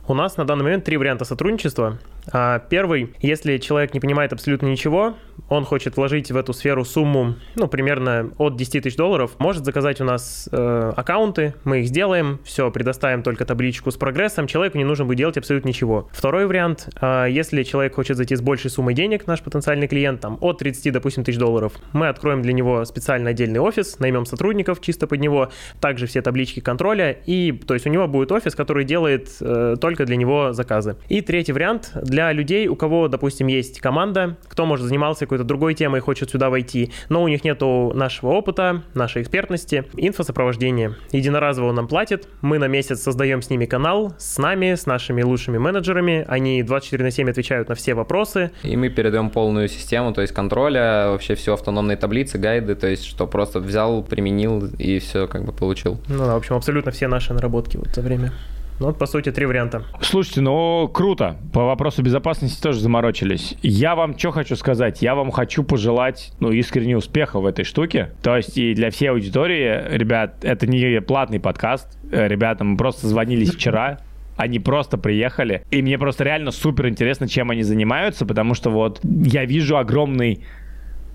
[0.08, 1.98] У нас на данный момент три варианта сотрудничества.
[2.32, 5.14] А, первый, если человек не понимает абсолютно ничего,
[5.48, 10.00] он хочет вложить в эту сферу сумму, ну, примерно от 10 тысяч долларов, может заказать
[10.00, 14.84] у нас э, аккаунты, мы их сделаем, все, предоставим только табличку с прогрессом, человеку не
[14.84, 16.08] нужно будет делать абсолютно ничего.
[16.12, 20.38] Второй вариант, э, если человек хочет зайти с большей суммой денег, наш потенциальный клиент, там,
[20.40, 25.06] от 30, допустим, тысяч долларов, мы откроем для него специально отдельный офис, наймем сотрудников чисто
[25.06, 29.30] под него, также все таблички контроля, и, то есть у него будет офис, который делает
[29.40, 30.96] э, только для него заказы.
[31.08, 35.74] И третий вариант, для людей, у кого, допустим, есть команда, кто, может, занимался какой-то другой
[35.74, 40.96] темой и хочет сюда войти, но у них нету нашего опыта, нашей экспертности, инфосопровождение.
[41.12, 45.22] Единоразово он нам платит, мы на месяц создаем с ними канал, с нами, с нашими
[45.22, 48.50] лучшими менеджерами, они 24 на 7 отвечают на все вопросы.
[48.64, 53.04] И мы передаем полную систему, то есть контроля, вообще все автономные таблицы, гайды, то есть
[53.04, 56.00] что просто взял, применил и все как бы получил.
[56.08, 58.32] Ну да, в общем, абсолютно все наши наработки вот за время.
[58.80, 59.84] Ну, вот, по сути, три варианта.
[60.00, 61.36] Слушайте, ну, круто.
[61.52, 63.54] По вопросу безопасности тоже заморочились.
[63.60, 65.02] Я вам что хочу сказать?
[65.02, 68.12] Я вам хочу пожелать, ну, искренне успеха в этой штуке.
[68.22, 71.98] То есть и для всей аудитории, ребят, это не платный подкаст.
[72.10, 73.98] Э, ребята, мы просто звонились вчера.
[74.38, 75.62] Они просто приехали.
[75.70, 80.40] И мне просто реально супер интересно, чем они занимаются, потому что вот я вижу огромный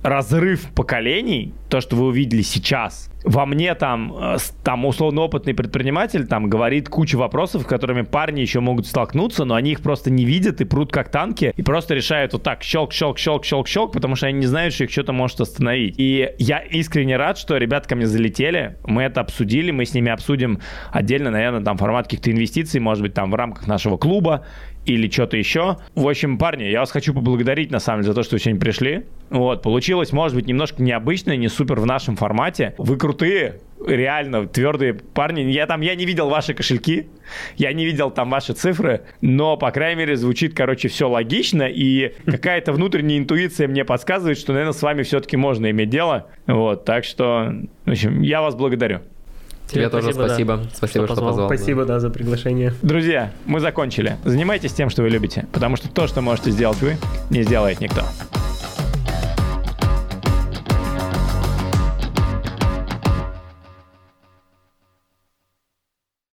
[0.05, 6.27] разрыв поколений, то, что вы увидели сейчас, во мне там, э, там условно опытный предприниматель
[6.27, 10.25] там говорит кучу вопросов, с которыми парни еще могут столкнуться, но они их просто не
[10.25, 13.93] видят и прут как танки, и просто решают вот так щелк, щелк, щелк, щелк, щелк,
[13.93, 15.95] потому что они не знают, что их что-то может остановить.
[15.97, 20.11] И я искренне рад, что ребята ко мне залетели, мы это обсудили, мы с ними
[20.11, 20.59] обсудим
[20.91, 24.45] отдельно, наверное, там формат каких-то инвестиций, может быть, там в рамках нашего клуба,
[24.85, 25.77] или что-то еще.
[25.95, 28.59] В общем, парни, я вас хочу поблагодарить, на самом деле, за то, что вы сегодня
[28.59, 29.05] пришли.
[29.29, 32.75] Вот, получилось, может быть, немножко необычно, не супер в нашем формате.
[32.77, 35.41] Вы крутые, реально твердые парни.
[35.41, 37.07] Я там, я не видел ваши кошельки,
[37.57, 42.13] я не видел там ваши цифры, но, по крайней мере, звучит, короче, все логично, и
[42.25, 46.27] какая-то внутренняя интуиция мне подсказывает, что, наверное, с вами все-таки можно иметь дело.
[46.47, 47.53] Вот, так что,
[47.85, 49.01] в общем, я вас благодарю.
[49.67, 50.57] Тебе, тоже спасибо.
[50.57, 50.63] Да.
[50.73, 51.47] Спасибо, что, что позвал.
[51.47, 52.73] Спасибо, да, за приглашение.
[52.81, 54.17] Друзья, мы закончили.
[54.23, 56.97] Занимайтесь тем, что вы любите, потому что то, что можете сделать вы,
[57.29, 58.03] не сделает никто.